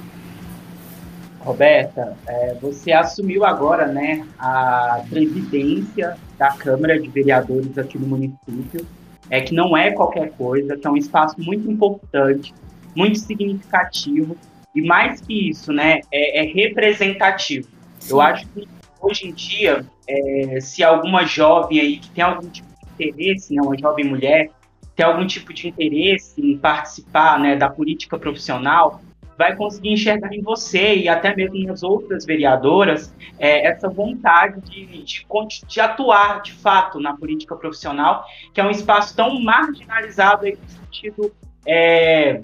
[1.40, 8.86] Roberta, é, você assumiu agora né, a presidência da Câmara de Vereadores aqui no município,
[9.30, 12.54] é que não é qualquer coisa, que é um espaço muito importante
[12.96, 14.38] muito significativo
[14.74, 17.68] e mais que isso, né, é, é representativo.
[18.00, 18.14] Sim.
[18.14, 18.68] Eu acho que
[19.02, 23.78] hoje em dia, é, se alguma jovem aí que tem algum tipo interesse, né, uma
[23.78, 24.50] jovem mulher,
[24.96, 29.02] tem algum tipo de interesse em participar né, da política profissional,
[29.38, 34.86] vai conseguir enxergar em você e até mesmo nas outras vereadoras é, essa vontade de,
[34.86, 35.26] de,
[35.68, 40.70] de, atuar de fato na política profissional, que é um espaço tão marginalizado aí, no
[40.70, 41.36] sentido
[41.66, 42.42] é,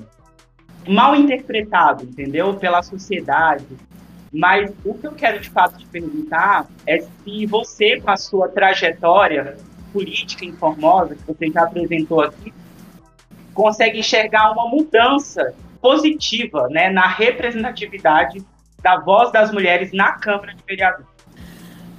[0.87, 2.55] mal interpretado, entendeu?
[2.55, 3.65] Pela sociedade.
[4.31, 8.47] Mas o que eu quero de fato te perguntar é se você, com a sua
[8.47, 9.57] trajetória
[9.91, 12.53] política em Formosa, que você já apresentou aqui,
[13.53, 18.43] consegue enxergar uma mudança positiva né, na representatividade
[18.81, 21.07] da voz das mulheres na Câmara de Vereadores.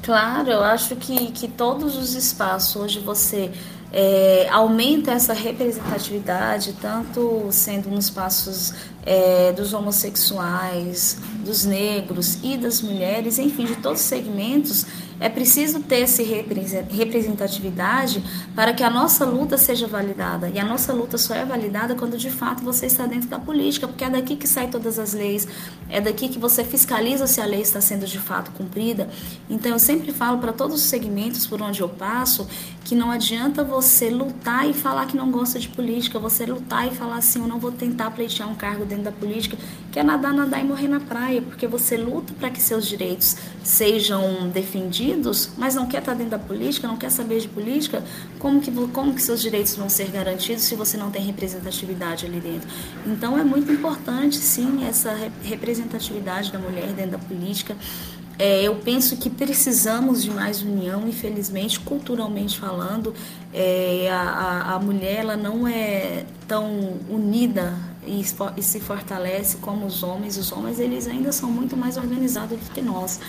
[0.02, 3.50] Claro, eu acho que, que todos os espaços hoje você
[3.92, 8.74] é, aumenta essa representatividade, tanto sendo nos espaços
[9.04, 14.86] é, dos homossexuais, dos negros e das mulheres, enfim, de todos os segmentos,
[15.20, 18.24] é preciso ter essa representatividade
[18.56, 20.48] para que a nossa luta seja validada.
[20.48, 23.86] E a nossa luta só é validada quando de fato você está dentro da política,
[23.86, 25.46] porque é daqui que saem todas as leis,
[25.90, 29.10] é daqui que você fiscaliza se a lei está sendo de fato cumprida.
[29.48, 32.48] Então eu sempre falo para todos os segmentos por onde eu passo
[32.82, 36.94] que não adianta você lutar e falar que não gosta de política, você lutar e
[36.94, 39.56] falar assim, eu não vou tentar pleitear um cargo dentro da política,
[39.90, 43.36] que é nadar, nadar e morrer na praia, porque você luta para que seus direitos
[43.64, 48.04] sejam defendidos, mas não quer estar dentro da política, não quer saber de política,
[48.38, 52.40] como que, como que seus direitos vão ser garantidos se você não tem representatividade ali
[52.40, 52.68] dentro?
[53.06, 57.76] Então é muito importante, sim, essa representatividade da mulher dentro da política.
[58.38, 63.14] É, eu penso que precisamos de mais união, infelizmente, culturalmente falando,
[63.52, 67.74] é, a, a mulher ela não é tão unida
[68.06, 68.24] e,
[68.56, 70.36] e, se fortalece como os homens.
[70.36, 73.20] Os homens eles ainda são muito mais organizados do que nós.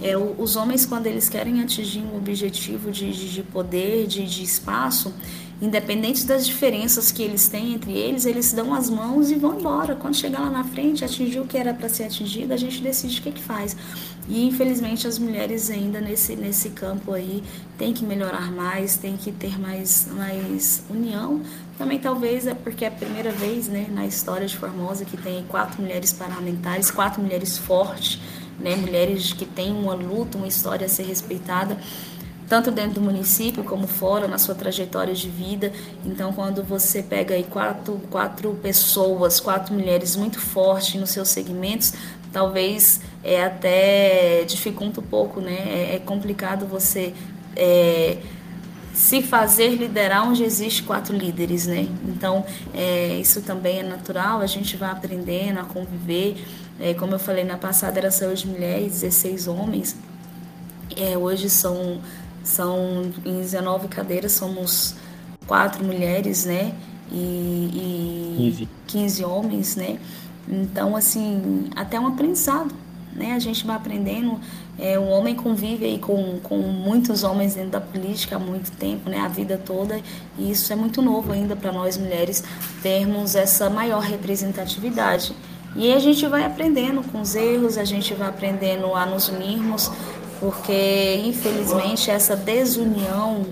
[0.00, 4.42] É, os homens quando eles querem atingir um objetivo de, de, de poder, de, de
[4.42, 5.12] espaço,
[5.62, 9.94] independente das diferenças que eles têm entre eles, eles dão as mãos e vão embora.
[9.94, 13.20] Quando chegar lá na frente, atingir o que era para ser atingido, a gente decide
[13.20, 13.76] o que, que faz.
[14.28, 17.44] E infelizmente as mulheres ainda nesse, nesse campo aí
[17.78, 21.40] têm que melhorar mais, têm que ter mais, mais união.
[21.82, 25.42] Também talvez é porque é a primeira vez né, na história de Formosa que tem
[25.48, 28.20] quatro mulheres parlamentares, quatro mulheres fortes,
[28.56, 31.76] né, mulheres que têm uma luta, uma história a ser respeitada
[32.48, 35.72] tanto dentro do município como fora, na sua trajetória de vida.
[36.04, 41.94] Então, quando você pega aí quatro, quatro pessoas, quatro mulheres muito fortes nos seus segmentos,
[42.32, 45.56] talvez é até dificulta um pouco, né?
[45.66, 47.12] É, é complicado você
[47.56, 48.18] é,
[48.92, 51.88] se fazer liderar onde existe quatro líderes, né?
[52.06, 56.44] Então, é, isso também é natural, a gente vai aprendendo a conviver.
[56.78, 59.96] É, como eu falei na passada, era só de mulheres, 16 homens.
[60.96, 62.00] É, hoje são
[62.44, 64.96] são em 19 cadeiras, somos
[65.46, 66.74] quatro mulheres, né?
[67.10, 68.68] E, e 15.
[68.88, 69.98] 15 homens, né?
[70.48, 72.74] Então, assim, até um aprendizado,
[73.14, 73.32] né?
[73.32, 74.40] A gente vai aprendendo.
[74.78, 79.10] É, o homem convive aí com, com muitos homens dentro da política há muito tempo,
[79.10, 79.18] né?
[79.20, 80.00] A vida toda.
[80.38, 82.42] E isso é muito novo ainda para nós mulheres
[82.82, 85.34] termos essa maior representatividade.
[85.74, 89.90] E a gente vai aprendendo com os erros, a gente vai aprendendo a nos unirmos,
[90.38, 93.46] porque infelizmente essa desunião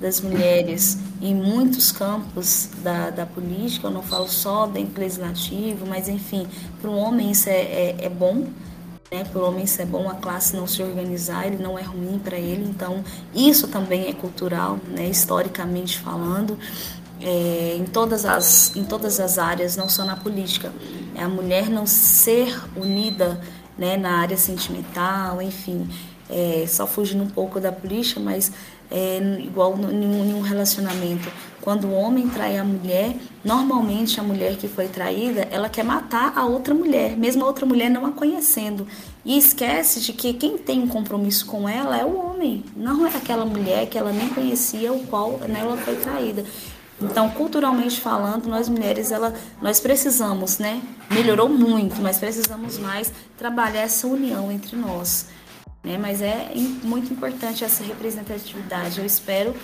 [0.00, 6.08] das mulheres em muitos campos da, da política, eu não falo só dentro legislativo, mas
[6.08, 6.46] enfim,
[6.80, 8.46] para o homem isso é, é, é bom,
[9.10, 9.24] né?
[9.24, 12.36] para o homem é bom, a classe não se organizar, ele não é ruim para
[12.36, 15.08] ele, então isso também é cultural, né?
[15.08, 16.58] historicamente falando,
[17.20, 20.72] é, em, todas as, em todas as áreas, não só na política.
[21.14, 23.40] É a mulher não ser unida
[23.78, 25.88] né, na área sentimental, enfim
[26.28, 28.52] é, só fugindo um pouco da política, mas
[28.90, 31.30] é, igual em um relacionamento,
[31.60, 36.32] quando o homem trai a mulher, normalmente a mulher que foi traída, ela quer matar
[36.36, 38.86] a outra mulher, mesmo a outra mulher não a conhecendo.
[39.24, 43.14] E esquece de que quem tem um compromisso com ela é o homem, não é
[43.14, 46.44] aquela mulher que ela nem conhecia, o qual né, ela foi traída.
[47.00, 50.80] Então, culturalmente falando, nós mulheres, ela, nós precisamos, né?
[51.10, 55.26] Melhorou muito, mas precisamos mais trabalhar essa união entre nós.
[55.84, 55.98] Né?
[55.98, 56.50] Mas é
[56.82, 58.98] muito importante essa representatividade.
[58.98, 59.54] Eu espero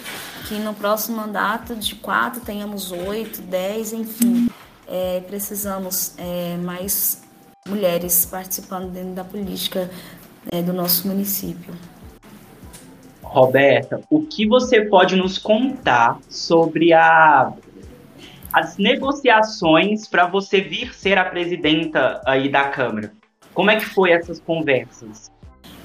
[0.46, 4.50] que no próximo mandato de quatro tenhamos oito, dez, enfim.
[4.86, 7.22] É, precisamos é, mais
[7.66, 9.90] mulheres participando dentro da política
[10.50, 11.72] é, do nosso município.
[13.22, 17.52] Roberta, o que você pode nos contar sobre a,
[18.52, 23.12] as negociações para você vir ser a presidenta aí da Câmara?
[23.54, 25.30] Como é que foi essas conversas?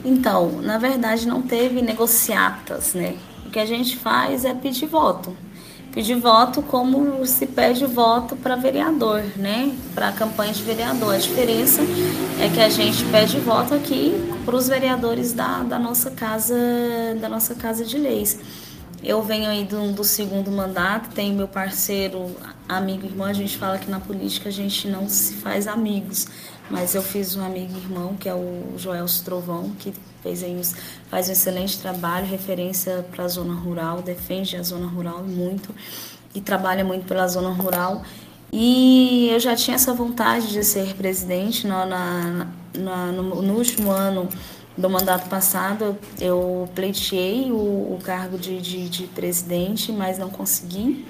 [0.06, 3.16] Então, na verdade, não teve negociatas, né?
[3.46, 5.36] O que a gente faz é pedir voto.
[5.92, 9.74] pedir voto como se pede voto para vereador, né?
[9.96, 11.16] Para a campanha de vereador.
[11.16, 11.82] A diferença
[12.40, 14.14] é que a gente pede voto aqui
[14.46, 16.56] para os vereadores da, da nossa casa,
[17.20, 18.38] da nossa casa de leis.
[19.04, 22.36] Eu venho aí do, do segundo mandato, tenho meu parceiro,
[22.68, 23.28] amigo, irmão.
[23.28, 26.28] A gente fala que na política a gente não se faz amigos,
[26.70, 30.60] mas eu fiz um amigo irmão que é o Joel Trovão, que fez aí,
[31.10, 35.74] faz um excelente trabalho, referência para a zona rural, defende a zona rural muito
[36.34, 38.04] e trabalha muito pela zona rural.
[38.52, 42.48] E eu já tinha essa vontade de ser presidente no, na,
[42.78, 44.30] na, no, no último ano
[44.78, 51.06] do mandato passado eu pleiteei o, o cargo de, de, de, presidente, mas não consegui,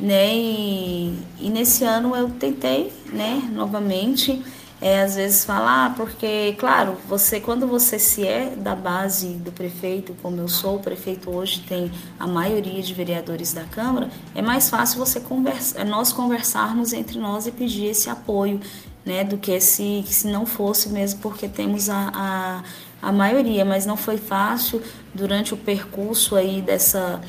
[0.00, 0.34] né?
[0.34, 3.42] E, e, nesse ano eu tentei, né?
[3.52, 4.42] Novamente,
[4.84, 9.50] é, às vezes falar, ah, porque, claro, você quando você se é da base do
[9.50, 14.42] prefeito, como eu sou, o prefeito hoje tem a maioria de vereadores da Câmara, é
[14.42, 18.60] mais fácil você conversa, nós conversarmos entre nós e pedir esse apoio,
[19.06, 19.24] né?
[19.24, 22.64] Do que se, se não fosse mesmo, porque temos a, a
[23.04, 24.80] a maioria, mas não foi fácil
[25.12, 27.20] durante o percurso aí dessa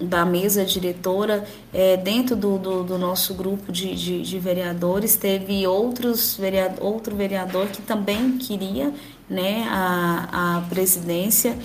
[0.00, 5.66] da mesa diretora, é, dentro do, do, do, nosso grupo de, de, de, vereadores, teve
[5.66, 8.92] outros vereador, outro vereador que também queria
[9.28, 11.56] né, a, a presidência,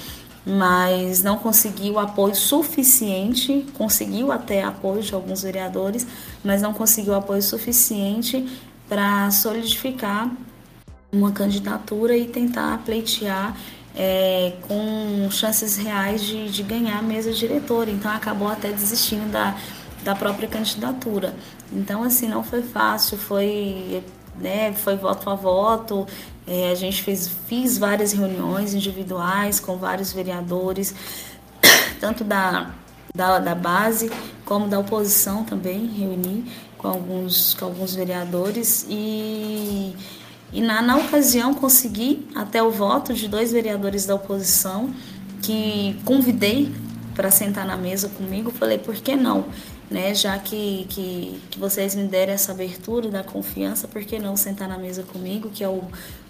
[0.45, 6.05] mas não conseguiu apoio suficiente, conseguiu até apoio de alguns vereadores,
[6.43, 8.45] mas não conseguiu apoio suficiente
[8.88, 10.29] para solidificar
[11.11, 13.57] uma candidatura e tentar pleitear
[13.95, 17.89] é, com chances reais de, de ganhar a mesa diretora.
[17.89, 19.55] Então acabou até desistindo da,
[20.03, 21.33] da própria candidatura.
[21.71, 24.03] Então assim não foi fácil, foi
[24.39, 26.05] né, foi voto a voto.
[26.47, 30.93] É, a gente fez fiz várias reuniões individuais com vários vereadores,
[31.99, 32.71] tanto da,
[33.15, 34.11] da, da base
[34.43, 36.45] como da oposição também reuni
[36.77, 39.95] com alguns com alguns vereadores e
[40.51, 44.93] e na, na ocasião consegui até o voto de dois vereadores da oposição
[45.41, 46.71] que convidei
[47.13, 48.51] para sentar na mesa comigo.
[48.51, 49.45] Falei, por que não?
[49.89, 54.35] Né, já que, que, que vocês me deram essa abertura da confiança, por que não
[54.35, 55.83] sentar na mesa comigo, que é o,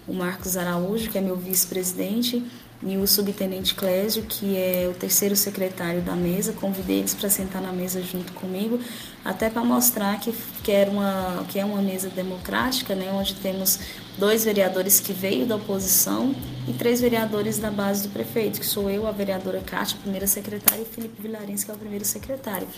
[0.06, 2.44] o Marcos Araújo, que é meu vice-presidente,
[2.82, 6.52] e o subtenente Clésio, que é o terceiro secretário da mesa.
[6.52, 8.78] Convidei eles para sentar na mesa junto comigo,
[9.24, 13.78] até para mostrar que, que, era uma, que é uma mesa democrática, né, onde temos
[14.18, 16.34] dois vereadores que veio da oposição
[16.68, 20.80] e três vereadores da base do prefeito, que sou eu, a vereadora Cátia, primeira secretária,
[20.80, 22.68] e o Felipe Vilarins, que é o primeiro secretário.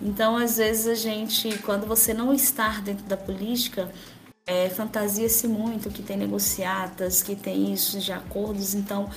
[0.00, 3.88] Então, às vezes, a gente, quando você não está dentro da política,
[4.46, 8.74] é, fantasia-se muito que tem negociatas, que tem isso de acordos.
[8.74, 9.08] Então,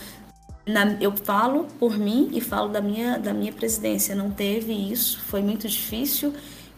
[0.66, 4.16] na, eu falo por mim e falo da minha, da minha presidência.
[4.16, 6.34] Não teve isso, foi muito difícil,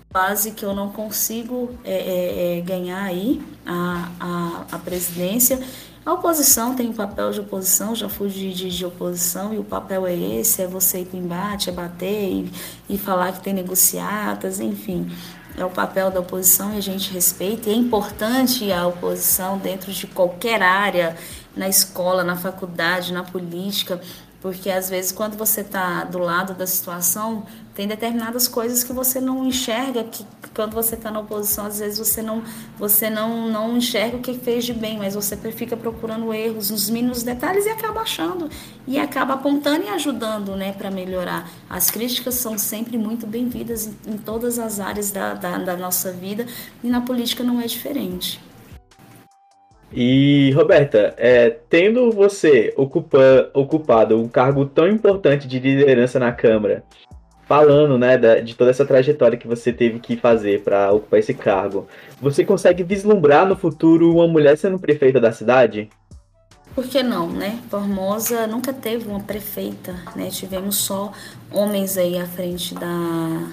[0.09, 5.59] quase que eu não consigo é, é, é ganhar aí a, a, a presidência.
[6.05, 9.63] A oposição tem um papel de oposição, já fui de, de, de, oposição e o
[9.63, 12.51] papel é esse, é você ir para embate, é bater e,
[12.89, 15.11] e falar que tem negociatas, enfim
[15.57, 17.69] é o papel da oposição e a gente respeita.
[17.69, 21.17] E é importante a oposição dentro de qualquer área,
[21.55, 23.99] na escola, na faculdade, na política,
[24.39, 27.43] porque às vezes quando você está do lado da situação,
[27.77, 30.25] tem determinadas coisas que você não enxerga, que
[30.55, 32.41] quando você está na oposição, às vezes você não,
[32.75, 36.89] você não, não enxerga o que fez de bem, mas você fica procurando erros nos
[36.89, 38.49] mínimos detalhes e acaba achando,
[38.87, 41.47] e acaba apontando e ajudando né, para melhorar.
[41.69, 46.11] As críticas são sempre muito bem-vindas em, em, todas as áreas da, da, da nossa
[46.11, 46.47] vida,
[46.83, 48.41] e na política não é diferente.
[49.93, 56.83] E, Roberta, é, tendo você ocupa, ocupado um cargo tão importante de liderança na Câmara,
[57.47, 61.33] falando né, da, de toda essa trajetória que você teve que fazer para ocupar esse
[61.33, 61.87] cargo,
[62.21, 65.89] você consegue vislumbrar no futuro uma mulher sendo prefeita da cidade?
[66.75, 67.59] Por que não, né?
[67.69, 70.29] Formosa nunca teve uma prefeita, né?
[70.29, 71.11] Tivemos só
[71.51, 73.49] homens aí à frente da,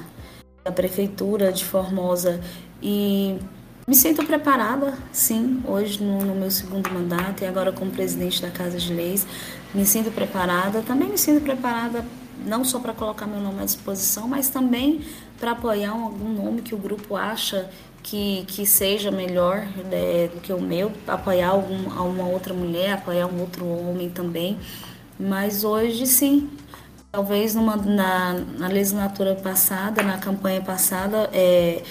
[0.62, 2.40] da prefeitura de Formosa
[2.82, 3.38] e
[3.86, 8.50] me sinto preparada, sim, hoje no, no, meu segundo mandato e agora como presidente da
[8.50, 9.26] Casa de Leis.
[9.72, 12.04] Me sinto preparada, também me sinto preparada
[12.44, 15.02] não só para colocar meu nome à disposição, mas também
[15.38, 17.68] para apoiar algum nome que o grupo acha
[18.02, 23.26] que, que seja melhor né, do que o meu, apoiar algum, uma outra mulher, apoiar
[23.26, 24.58] um outro homem também.
[25.18, 26.50] Mas hoje sim,
[27.10, 31.82] talvez numa, na, na legislatura passada, na campanha passada, é,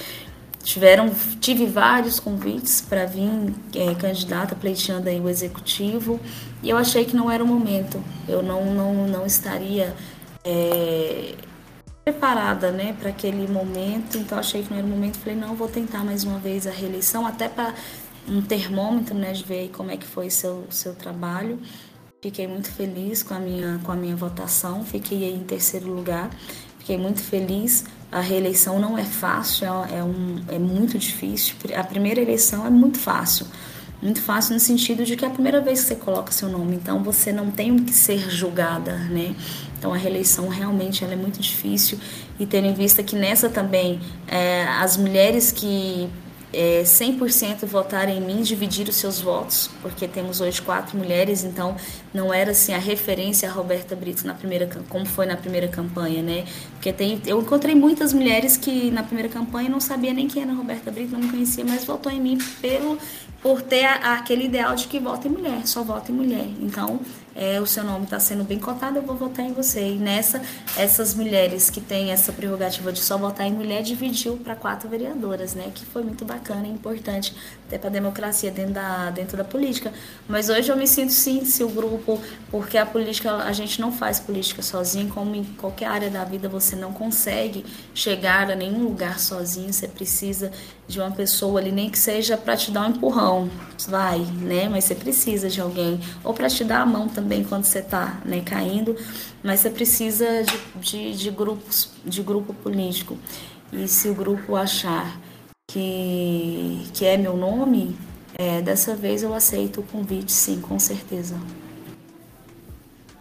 [0.63, 3.29] tiveram tive vários convites para vir
[3.75, 6.19] é, candidata pleiteando aí o executivo
[6.61, 9.93] e eu achei que não era o momento eu não não, não estaria
[10.43, 11.35] é,
[12.03, 14.17] preparada, né, para aquele momento.
[14.17, 16.71] Então achei que não era o momento, falei não, vou tentar mais uma vez a
[16.71, 17.73] reeleição, até para
[18.27, 21.59] um termômetro, né, de ver como é que foi seu seu trabalho.
[22.21, 26.29] Fiquei muito feliz com a minha com a minha votação, fiquei em terceiro lugar.
[26.83, 27.85] Fiquei muito feliz.
[28.11, 31.55] A reeleição não é fácil, é, é, um, é muito difícil.
[31.73, 33.47] A primeira eleição é muito fácil.
[34.01, 36.75] Muito fácil no sentido de que é a primeira vez que você coloca seu nome,
[36.75, 39.33] então você não tem que ser julgada, né?
[39.83, 41.99] Então a reeleição realmente ela é muito difícil
[42.39, 46.09] e tendo em vista que nessa também é, as mulheres que
[46.53, 51.75] é, 100% votaram em mim, dividir os seus votos, porque temos hoje quatro mulheres, então
[52.13, 56.23] não era assim a referência a Roberta Brito na primeira, como foi na primeira campanha,
[56.23, 56.45] né?
[56.75, 60.53] Porque tem, eu encontrei muitas mulheres que na primeira campanha não sabia nem quem era
[60.53, 62.97] Roberta Brito, não me conhecia, mas votou em mim pelo
[63.41, 66.47] por ter a, aquele ideal de que vota em mulher, só vota em mulher.
[66.61, 67.01] Então,
[67.35, 69.89] é, o seu nome está sendo bem cotado, eu vou votar em você.
[69.89, 70.41] E nessa,
[70.77, 75.55] essas mulheres que têm essa prerrogativa de só votar em mulher dividiu para quatro vereadoras,
[75.55, 75.71] né?
[75.73, 77.35] Que foi muito bacana e importante
[77.67, 79.91] até para a democracia dentro da, dentro da política.
[80.27, 82.21] Mas hoje eu me sinto sim, se o grupo,
[82.51, 86.47] porque a política, a gente não faz política sozinho, como em qualquer área da vida
[86.47, 87.65] você não consegue
[87.95, 90.51] chegar a nenhum lugar sozinho, você precisa
[90.87, 93.49] de uma pessoa ali, nem que seja para te dar um empurrão,
[93.87, 94.67] vai, né?
[94.69, 98.21] Mas você precisa de alguém, ou para te dar a mão também quando você está
[98.25, 98.95] né, caindo,
[99.43, 103.17] mas você precisa de, de, de, grupos, de grupo político.
[103.71, 105.19] E se o grupo achar
[105.69, 107.95] que, que é meu nome,
[108.35, 111.35] é, dessa vez eu aceito o convite, sim, com certeza.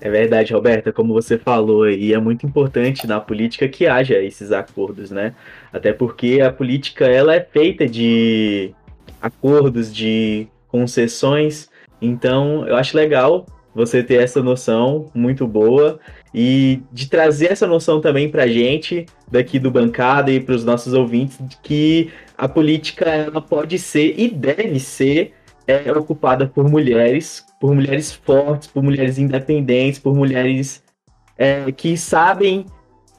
[0.00, 4.50] É verdade, Roberta, como você falou, e é muito importante na política que haja esses
[4.50, 5.32] acordos, né?
[5.72, 8.74] Até porque a política ela é feita de
[9.20, 11.70] acordos, de concessões.
[12.00, 15.98] Então, eu acho legal você ter essa noção muito boa
[16.34, 20.92] e de trazer essa noção também para gente daqui do bancada e para os nossos
[20.92, 25.34] ouvintes de que a política ela pode ser e deve ser
[25.66, 30.82] é ocupada por mulheres, por mulheres fortes, por mulheres independentes, por mulheres
[31.38, 32.66] é, que sabem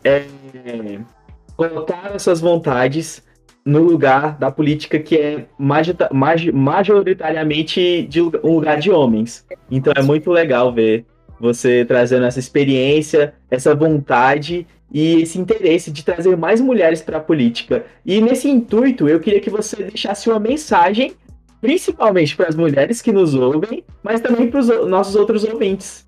[0.04, 0.26] é,
[1.56, 3.23] colocar suas vontades
[3.66, 5.46] no lugar da política que é
[6.54, 9.46] majoritariamente de um lugar de homens.
[9.72, 11.06] Então é muito legal ver
[11.40, 17.22] você trazendo essa experiência, essa vontade e esse interesse de trazer mais mulheres para a
[17.22, 17.86] política.
[18.06, 21.14] E nesse intuito, eu queria que você deixasse uma mensagem
[21.60, 26.06] principalmente para as mulheres que nos ouvem, mas também para os nossos outros ouvintes.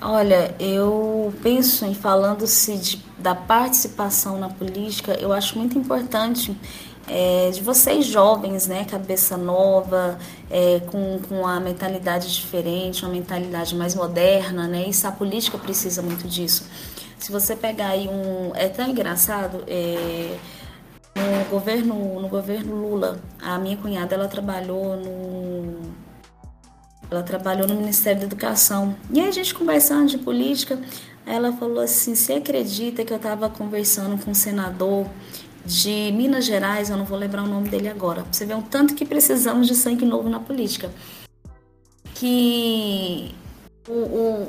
[0.00, 6.56] Olha, eu penso em falando-se da participação na política, eu acho muito importante
[7.08, 10.16] é, de vocês jovens, né, cabeça nova,
[10.48, 16.00] é, com, com a mentalidade diferente, uma mentalidade mais moderna, né, isso a política precisa
[16.00, 16.68] muito disso.
[17.18, 20.36] Se você pegar aí um, é tão engraçado, é,
[21.16, 26.07] no governo, no governo Lula, a minha cunhada ela trabalhou no
[27.10, 28.96] ela trabalhou no Ministério da Educação.
[29.12, 30.78] E aí a gente conversando de política,
[31.26, 35.06] ela falou assim: "Você acredita que eu estava conversando com um senador
[35.64, 38.24] de Minas Gerais, eu não vou lembrar o nome dele agora.
[38.30, 40.90] Você vê um tanto que precisamos de sangue novo na política.
[42.14, 43.34] Que
[43.86, 44.48] o, o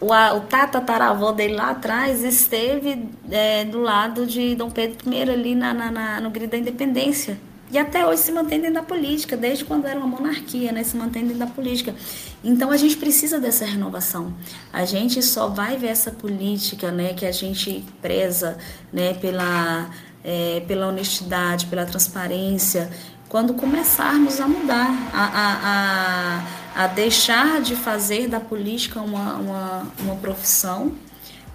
[0.00, 5.54] o, o tataravô dele lá atrás esteve é, do lado de Dom Pedro I ali
[5.54, 7.38] na, na, na, no grito da independência.
[7.70, 10.82] E até hoje se mantém dentro da política, desde quando era uma monarquia, né?
[10.82, 11.94] Se mantém dentro da política.
[12.42, 14.34] Então a gente precisa dessa renovação.
[14.72, 17.14] A gente só vai ver essa política, né?
[17.14, 18.58] Que a gente preza,
[18.92, 19.14] né?
[19.14, 19.88] Pela,
[20.24, 22.90] é, pela honestidade, pela transparência,
[23.30, 26.42] quando começarmos a mudar, a, a,
[26.74, 30.92] a, a deixar de fazer da política uma, uma, uma profissão,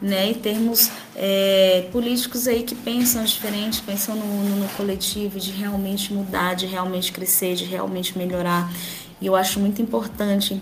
[0.02, 5.52] né, e termos é, políticos aí que pensam diferente, pensam no, no, no, coletivo, de
[5.52, 8.72] realmente mudar, de realmente crescer, de realmente melhorar.
[9.22, 10.62] E eu acho muito importante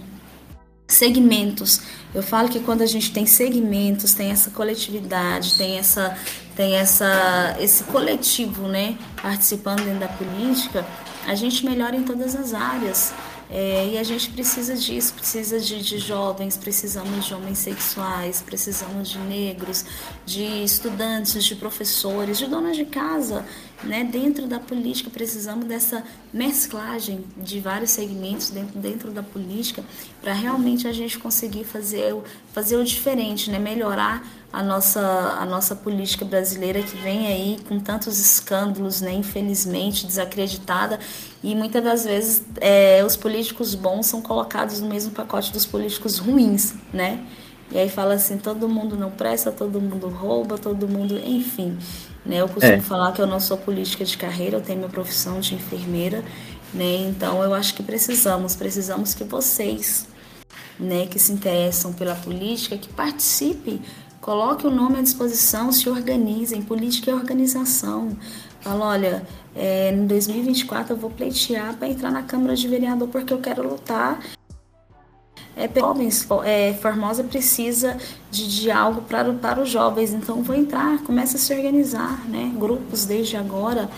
[0.88, 1.82] segmentos.
[2.14, 6.16] Eu falo que quando a gente tem segmentos, tem essa coletividade, tem essa
[6.56, 10.86] tem essa esse coletivo, né, participando dentro da política,
[11.26, 13.14] a gente melhora em todas as áreas.
[13.56, 19.10] É, e a gente precisa disso, precisa de, de, jovens, precisamos de homens sexuais, precisamos
[19.10, 19.86] de negros,
[20.26, 23.46] de estudantes, de professores, de donas de casa.
[23.84, 24.04] Né?
[24.04, 26.04] Dentro da política, precisamos dessa
[26.34, 29.84] mesclagem de vários segmentos dentro, dentro da política
[30.22, 32.16] para realmente a gente conseguir fazer,
[32.54, 33.60] fazer o diferente, né?
[33.60, 35.02] melhorar a nossa,
[35.40, 41.00] a nossa política brasileira que vem aí com tantos escândalos, né, infelizmente desacreditada,
[41.44, 46.20] e muitas das vezes é, os políticos bons são colocados no mesmo pacote dos políticos
[46.20, 47.26] ruins, né?
[47.72, 51.78] E aí fala assim, todo mundo não presta, todo mundo rouba, todo mundo, enfim.
[52.26, 52.38] Né?
[52.38, 52.82] Eu costumo é.
[52.82, 56.24] falar que eu não sou política de carreira, eu tenho minha profissão de enfermeira,
[56.74, 57.08] né?
[57.10, 60.08] Então eu acho que precisamos, precisamos que vocês,
[60.80, 63.82] né, que se interessam pela política, que participem,
[64.22, 68.16] coloque o nome à disposição, se organizem, política é organização.
[68.62, 73.34] Fala, olha, é, em 2024 eu vou pleitear para entrar na Câmara de Vereador porque
[73.34, 74.20] eu quero lutar
[75.56, 77.98] é, jovens, é, Formosa precisa
[78.32, 82.52] de, de algo para, para os jovens, então vou entrar, começa a se organizar, né?
[82.58, 83.90] Grupos desde agora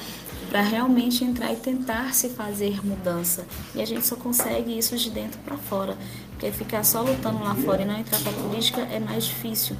[0.50, 3.46] para realmente entrar e tentar se fazer mudança.
[3.74, 5.98] E a gente só consegue isso de dentro para fora,
[6.32, 9.76] porque ficar só lutando lá fora e não entrar para a política é mais difícil.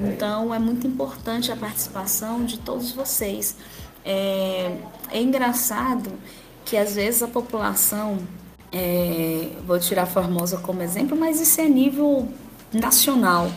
[0.00, 3.56] Então é muito importante a participação de todos vocês.
[4.04, 4.76] É,
[5.10, 6.12] é engraçado
[6.64, 8.18] que às vezes a população
[8.72, 12.26] é, vou tirar Formosa como exemplo, mas isso é nível
[12.72, 13.50] nacional.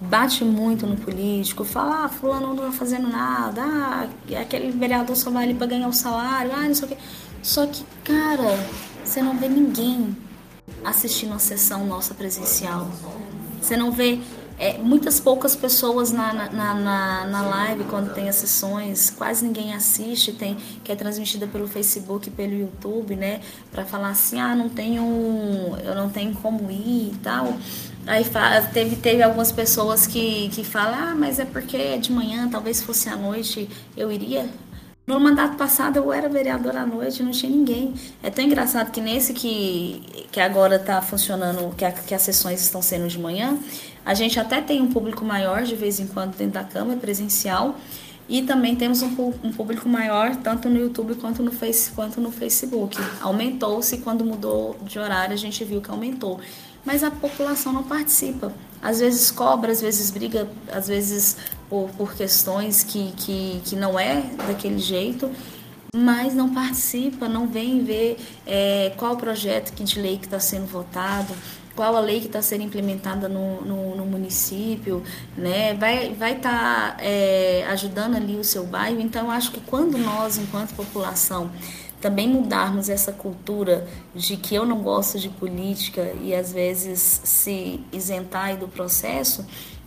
[0.00, 5.30] Bate muito no político, fala, ah, fulano não tá fazendo nada, ah, aquele vereador só
[5.30, 6.96] vai ali para ganhar o salário, ah, não sei o quê.
[7.42, 8.58] Só que, cara,
[9.02, 10.14] você não vê ninguém
[10.84, 12.88] assistindo a sessão nossa presencial.
[13.60, 14.18] Você não vê
[14.58, 19.74] é, muitas poucas pessoas na, na, na, na, live quando tem as sessões, quase ninguém
[19.74, 23.40] assiste, tem que é transmitida pelo Facebook, pelo YouTube, né,
[23.72, 25.02] para falar assim, ah, não tenho,
[25.82, 27.56] eu não tenho como ir e tal.
[28.06, 28.24] Aí
[28.72, 32.82] teve, teve algumas pessoas que, que falam, ah, mas é porque é de manhã, talvez
[32.82, 34.48] fosse à noite, eu iria.
[35.06, 37.92] No mandato passado eu era vereadora à noite, não tinha ninguém.
[38.22, 42.62] É tão engraçado que nesse que, que agora está funcionando, que, a, que as sessões
[42.62, 43.58] estão sendo de manhã,
[44.04, 47.76] a gente até tem um público maior de vez em quando dentro da Câmara, presencial,
[48.28, 52.30] e também temos um, um público maior tanto no YouTube quanto no, face, quanto no
[52.30, 52.96] Facebook.
[53.20, 56.40] Aumentou-se quando mudou de horário, a gente viu que aumentou.
[56.84, 58.52] Mas a população não participa.
[58.82, 61.36] Às vezes cobra, às vezes briga, às vezes
[61.68, 65.30] por, por questões que, que, que não é daquele jeito,
[65.94, 70.66] mas não participa, não vem ver é, qual projeto que de lei que está sendo
[70.66, 71.34] votado,
[71.74, 75.02] qual a lei que está sendo implementada no, no, no, município,
[75.36, 75.74] né?
[75.74, 79.00] Vai estar vai tá, é, ajudando ali o seu bairro.
[79.00, 81.50] Então, acho que quando nós, enquanto população,
[82.00, 87.80] também mudarmos essa cultura de que eu não gosto de política e às vezes se
[87.90, 89.44] isentar do processo,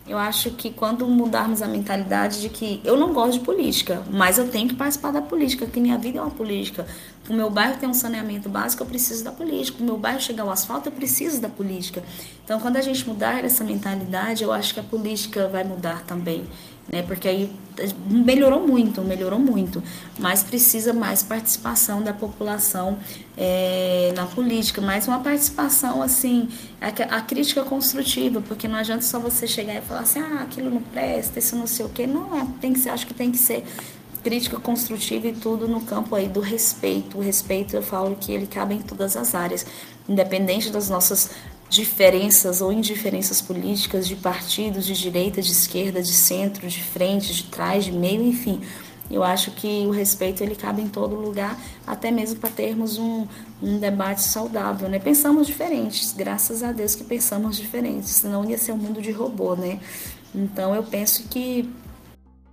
[0.07, 4.37] eu acho que quando mudarmos a mentalidade de que eu não gosto de política, mas
[4.37, 6.87] eu tenho que participar da política, que minha vida é uma política.
[7.29, 9.81] O meu bairro tem um saneamento básico, eu preciso da política.
[9.81, 12.01] O meu bairro chegar ao asfalto, eu preciso da política.
[12.43, 16.45] Então, quando a gente mudar essa mentalidade, eu acho que a política vai mudar também
[16.89, 17.03] né?
[17.03, 17.51] Porque aí
[18.09, 19.83] melhorou muito, melhorou muito,
[20.17, 22.97] mas precisa mais participação da população
[23.37, 26.49] é, na política, mais uma participação assim,
[26.81, 30.69] a, a, crítica construtiva, porque não adianta só você chegar e falar assim, ah, aquilo
[30.69, 33.37] não presta, isso não sei o quê, não, tem que ser, acho que tem que
[33.37, 33.63] ser
[34.23, 37.17] crítica construtiva e tudo no campo aí do respeito.
[37.17, 39.65] O respeito eu falo que ele cabe em todas as áreas,
[40.09, 41.29] independente das nossas
[41.69, 47.43] diferenças ou indiferenças políticas de partidos de direita, de esquerda, de centro, de frente, de
[47.43, 48.61] trás, de meio, enfim.
[49.09, 53.25] Eu acho que o respeito ele cabe em todo lugar, até mesmo para termos um,
[53.61, 54.99] um debate saudável, né?
[54.99, 59.55] Pensamos diferentes, graças a Deus que pensamos diferentes, senão ia ser um mundo de robô,
[59.55, 59.79] né?
[60.35, 61.69] Então eu penso que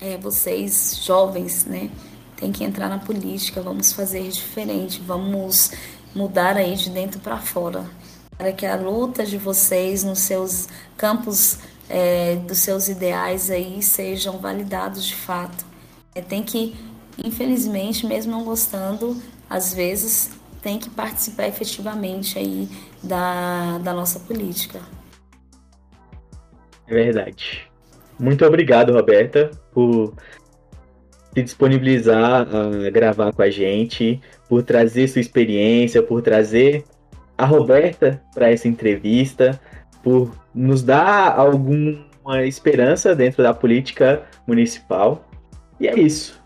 [0.00, 1.90] é, vocês jovens, né,
[2.36, 5.72] tem que entrar na política, vamos fazer diferente, vamos
[6.14, 7.84] mudar aí de dentro para fora
[8.36, 11.58] para que a luta de vocês nos seus campos
[11.88, 15.64] é, dos seus ideais aí sejam validados de fato.
[16.14, 16.74] É, tem que,
[17.22, 20.30] infelizmente, mesmo não gostando, às vezes
[20.62, 22.68] tem que participar efetivamente aí
[23.02, 24.80] da, da nossa política.
[26.86, 27.68] É verdade.
[28.18, 30.14] Muito obrigado, Roberta, por
[31.34, 36.84] se disponibilizar a gravar com a gente, por trazer sua experiência, por trazer
[37.36, 39.60] a Roberta para essa entrevista,
[40.02, 45.28] por nos dar alguma esperança dentro da política municipal.
[45.80, 46.42] E é isso.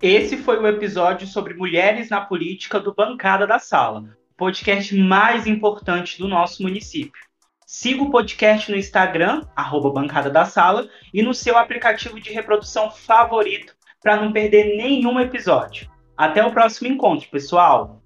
[0.00, 4.00] Esse foi o episódio sobre mulheres na política do Bancada da Sala,
[4.32, 7.22] o podcast mais importante do nosso município.
[7.64, 12.90] Siga o podcast no Instagram, arroba Bancada da Sala, e no seu aplicativo de reprodução
[12.90, 15.88] favorito para não perder nenhum episódio.
[16.16, 18.01] Até o próximo encontro, pessoal!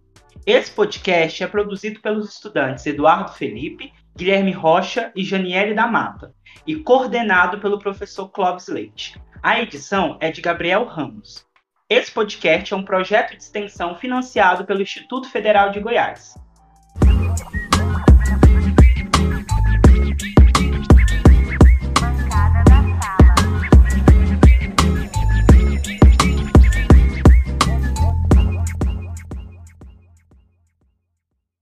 [0.47, 6.33] Esse podcast é produzido pelos estudantes Eduardo Felipe, Guilherme Rocha e Janiele da Mata,
[6.65, 9.21] e coordenado pelo professor Clóvis Leite.
[9.43, 11.45] A edição é de Gabriel Ramos.
[11.91, 16.37] Esse podcast é um projeto de extensão financiado pelo Instituto Federal de Goiás.